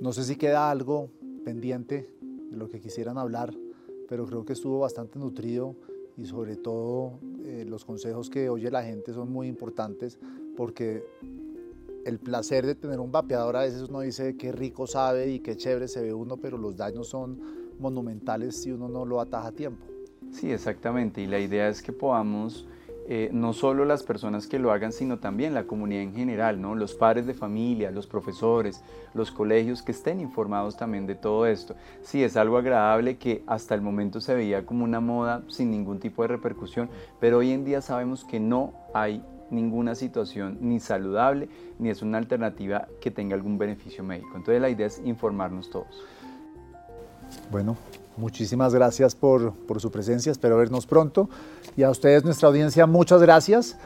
No 0.00 0.12
sé 0.12 0.24
si 0.24 0.34
queda 0.34 0.68
algo 0.68 1.10
pendiente 1.44 2.10
de 2.20 2.56
lo 2.56 2.68
que 2.68 2.80
quisieran 2.80 3.18
hablar, 3.18 3.54
pero 4.08 4.26
creo 4.26 4.44
que 4.44 4.54
estuvo 4.54 4.80
bastante 4.80 5.20
nutrido 5.20 5.76
y 6.20 6.26
sobre 6.26 6.56
todo 6.56 7.18
eh, 7.44 7.64
los 7.66 7.84
consejos 7.84 8.28
que 8.28 8.50
oye 8.50 8.70
la 8.70 8.82
gente 8.82 9.14
son 9.14 9.32
muy 9.32 9.48
importantes 9.48 10.18
porque 10.56 11.02
el 12.04 12.18
placer 12.18 12.66
de 12.66 12.74
tener 12.74 13.00
un 13.00 13.10
vapeador 13.10 13.56
a 13.56 13.62
veces 13.62 13.88
uno 13.88 14.00
dice 14.00 14.36
qué 14.36 14.52
rico 14.52 14.86
sabe 14.86 15.30
y 15.30 15.40
qué 15.40 15.56
chévere 15.56 15.88
se 15.88 16.02
ve 16.02 16.12
uno, 16.12 16.36
pero 16.36 16.58
los 16.58 16.76
daños 16.76 17.08
son 17.08 17.40
monumentales 17.78 18.56
si 18.56 18.70
uno 18.70 18.88
no 18.88 19.04
lo 19.04 19.20
ataja 19.20 19.48
a 19.48 19.52
tiempo. 19.52 19.84
Sí, 20.30 20.50
exactamente. 20.52 21.22
Y 21.22 21.26
la 21.26 21.38
idea 21.38 21.68
es 21.68 21.82
que 21.82 21.92
podamos 21.92 22.66
eh, 23.12 23.28
no 23.32 23.52
solo 23.52 23.84
las 23.84 24.04
personas 24.04 24.46
que 24.46 24.60
lo 24.60 24.70
hagan, 24.70 24.92
sino 24.92 25.18
también 25.18 25.52
la 25.52 25.64
comunidad 25.64 26.02
en 26.02 26.14
general, 26.14 26.60
¿no? 26.60 26.76
los 26.76 26.94
padres 26.94 27.26
de 27.26 27.34
familia, 27.34 27.90
los 27.90 28.06
profesores, 28.06 28.84
los 29.14 29.32
colegios 29.32 29.82
que 29.82 29.90
estén 29.90 30.20
informados 30.20 30.76
también 30.76 31.08
de 31.08 31.16
todo 31.16 31.44
esto. 31.44 31.74
Sí, 32.02 32.22
es 32.22 32.36
algo 32.36 32.56
agradable 32.56 33.16
que 33.16 33.42
hasta 33.48 33.74
el 33.74 33.80
momento 33.80 34.20
se 34.20 34.32
veía 34.36 34.64
como 34.64 34.84
una 34.84 35.00
moda 35.00 35.42
sin 35.48 35.72
ningún 35.72 35.98
tipo 35.98 36.22
de 36.22 36.28
repercusión, 36.28 36.88
pero 37.18 37.38
hoy 37.38 37.50
en 37.50 37.64
día 37.64 37.80
sabemos 37.80 38.24
que 38.24 38.38
no 38.38 38.74
hay 38.94 39.24
ninguna 39.50 39.96
situación 39.96 40.58
ni 40.60 40.78
saludable 40.78 41.48
ni 41.80 41.90
es 41.90 42.02
una 42.02 42.18
alternativa 42.18 42.86
que 43.00 43.10
tenga 43.10 43.34
algún 43.34 43.58
beneficio 43.58 44.04
médico. 44.04 44.36
Entonces 44.36 44.62
la 44.62 44.70
idea 44.70 44.86
es 44.86 45.02
informarnos 45.04 45.68
todos. 45.68 46.06
Bueno, 47.50 47.76
Muchísimas 48.16 48.74
gracias 48.74 49.14
por, 49.14 49.54
su 49.78 49.90
presencia, 49.90 50.32
espero 50.32 50.56
vernos 50.56 50.86
pronto. 50.86 51.28
Y 51.76 51.82
a 51.82 51.90
ustedes, 51.90 52.24
nuestra 52.24 52.48
audiencia, 52.48 52.86
muchas 52.86 53.22
gracias. 53.22 53.76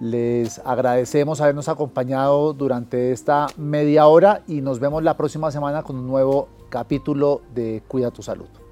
Les 0.00 0.60
agradecemos 0.60 1.40
habernos 1.40 1.68
acompañado 1.68 2.52
durante 2.52 3.12
esta 3.12 3.48
media 3.56 4.06
hora 4.06 4.42
y 4.46 4.60
nos 4.60 4.78
vemos 4.78 5.02
la 5.02 5.16
próxima 5.16 5.50
semana 5.50 5.82
con 5.82 5.96
un 5.96 6.06
nuevo 6.06 6.48
capítulo 6.68 7.42
de 7.54 7.82
Cuida 7.88 8.10
tu 8.10 8.22
Salud. 8.22 8.69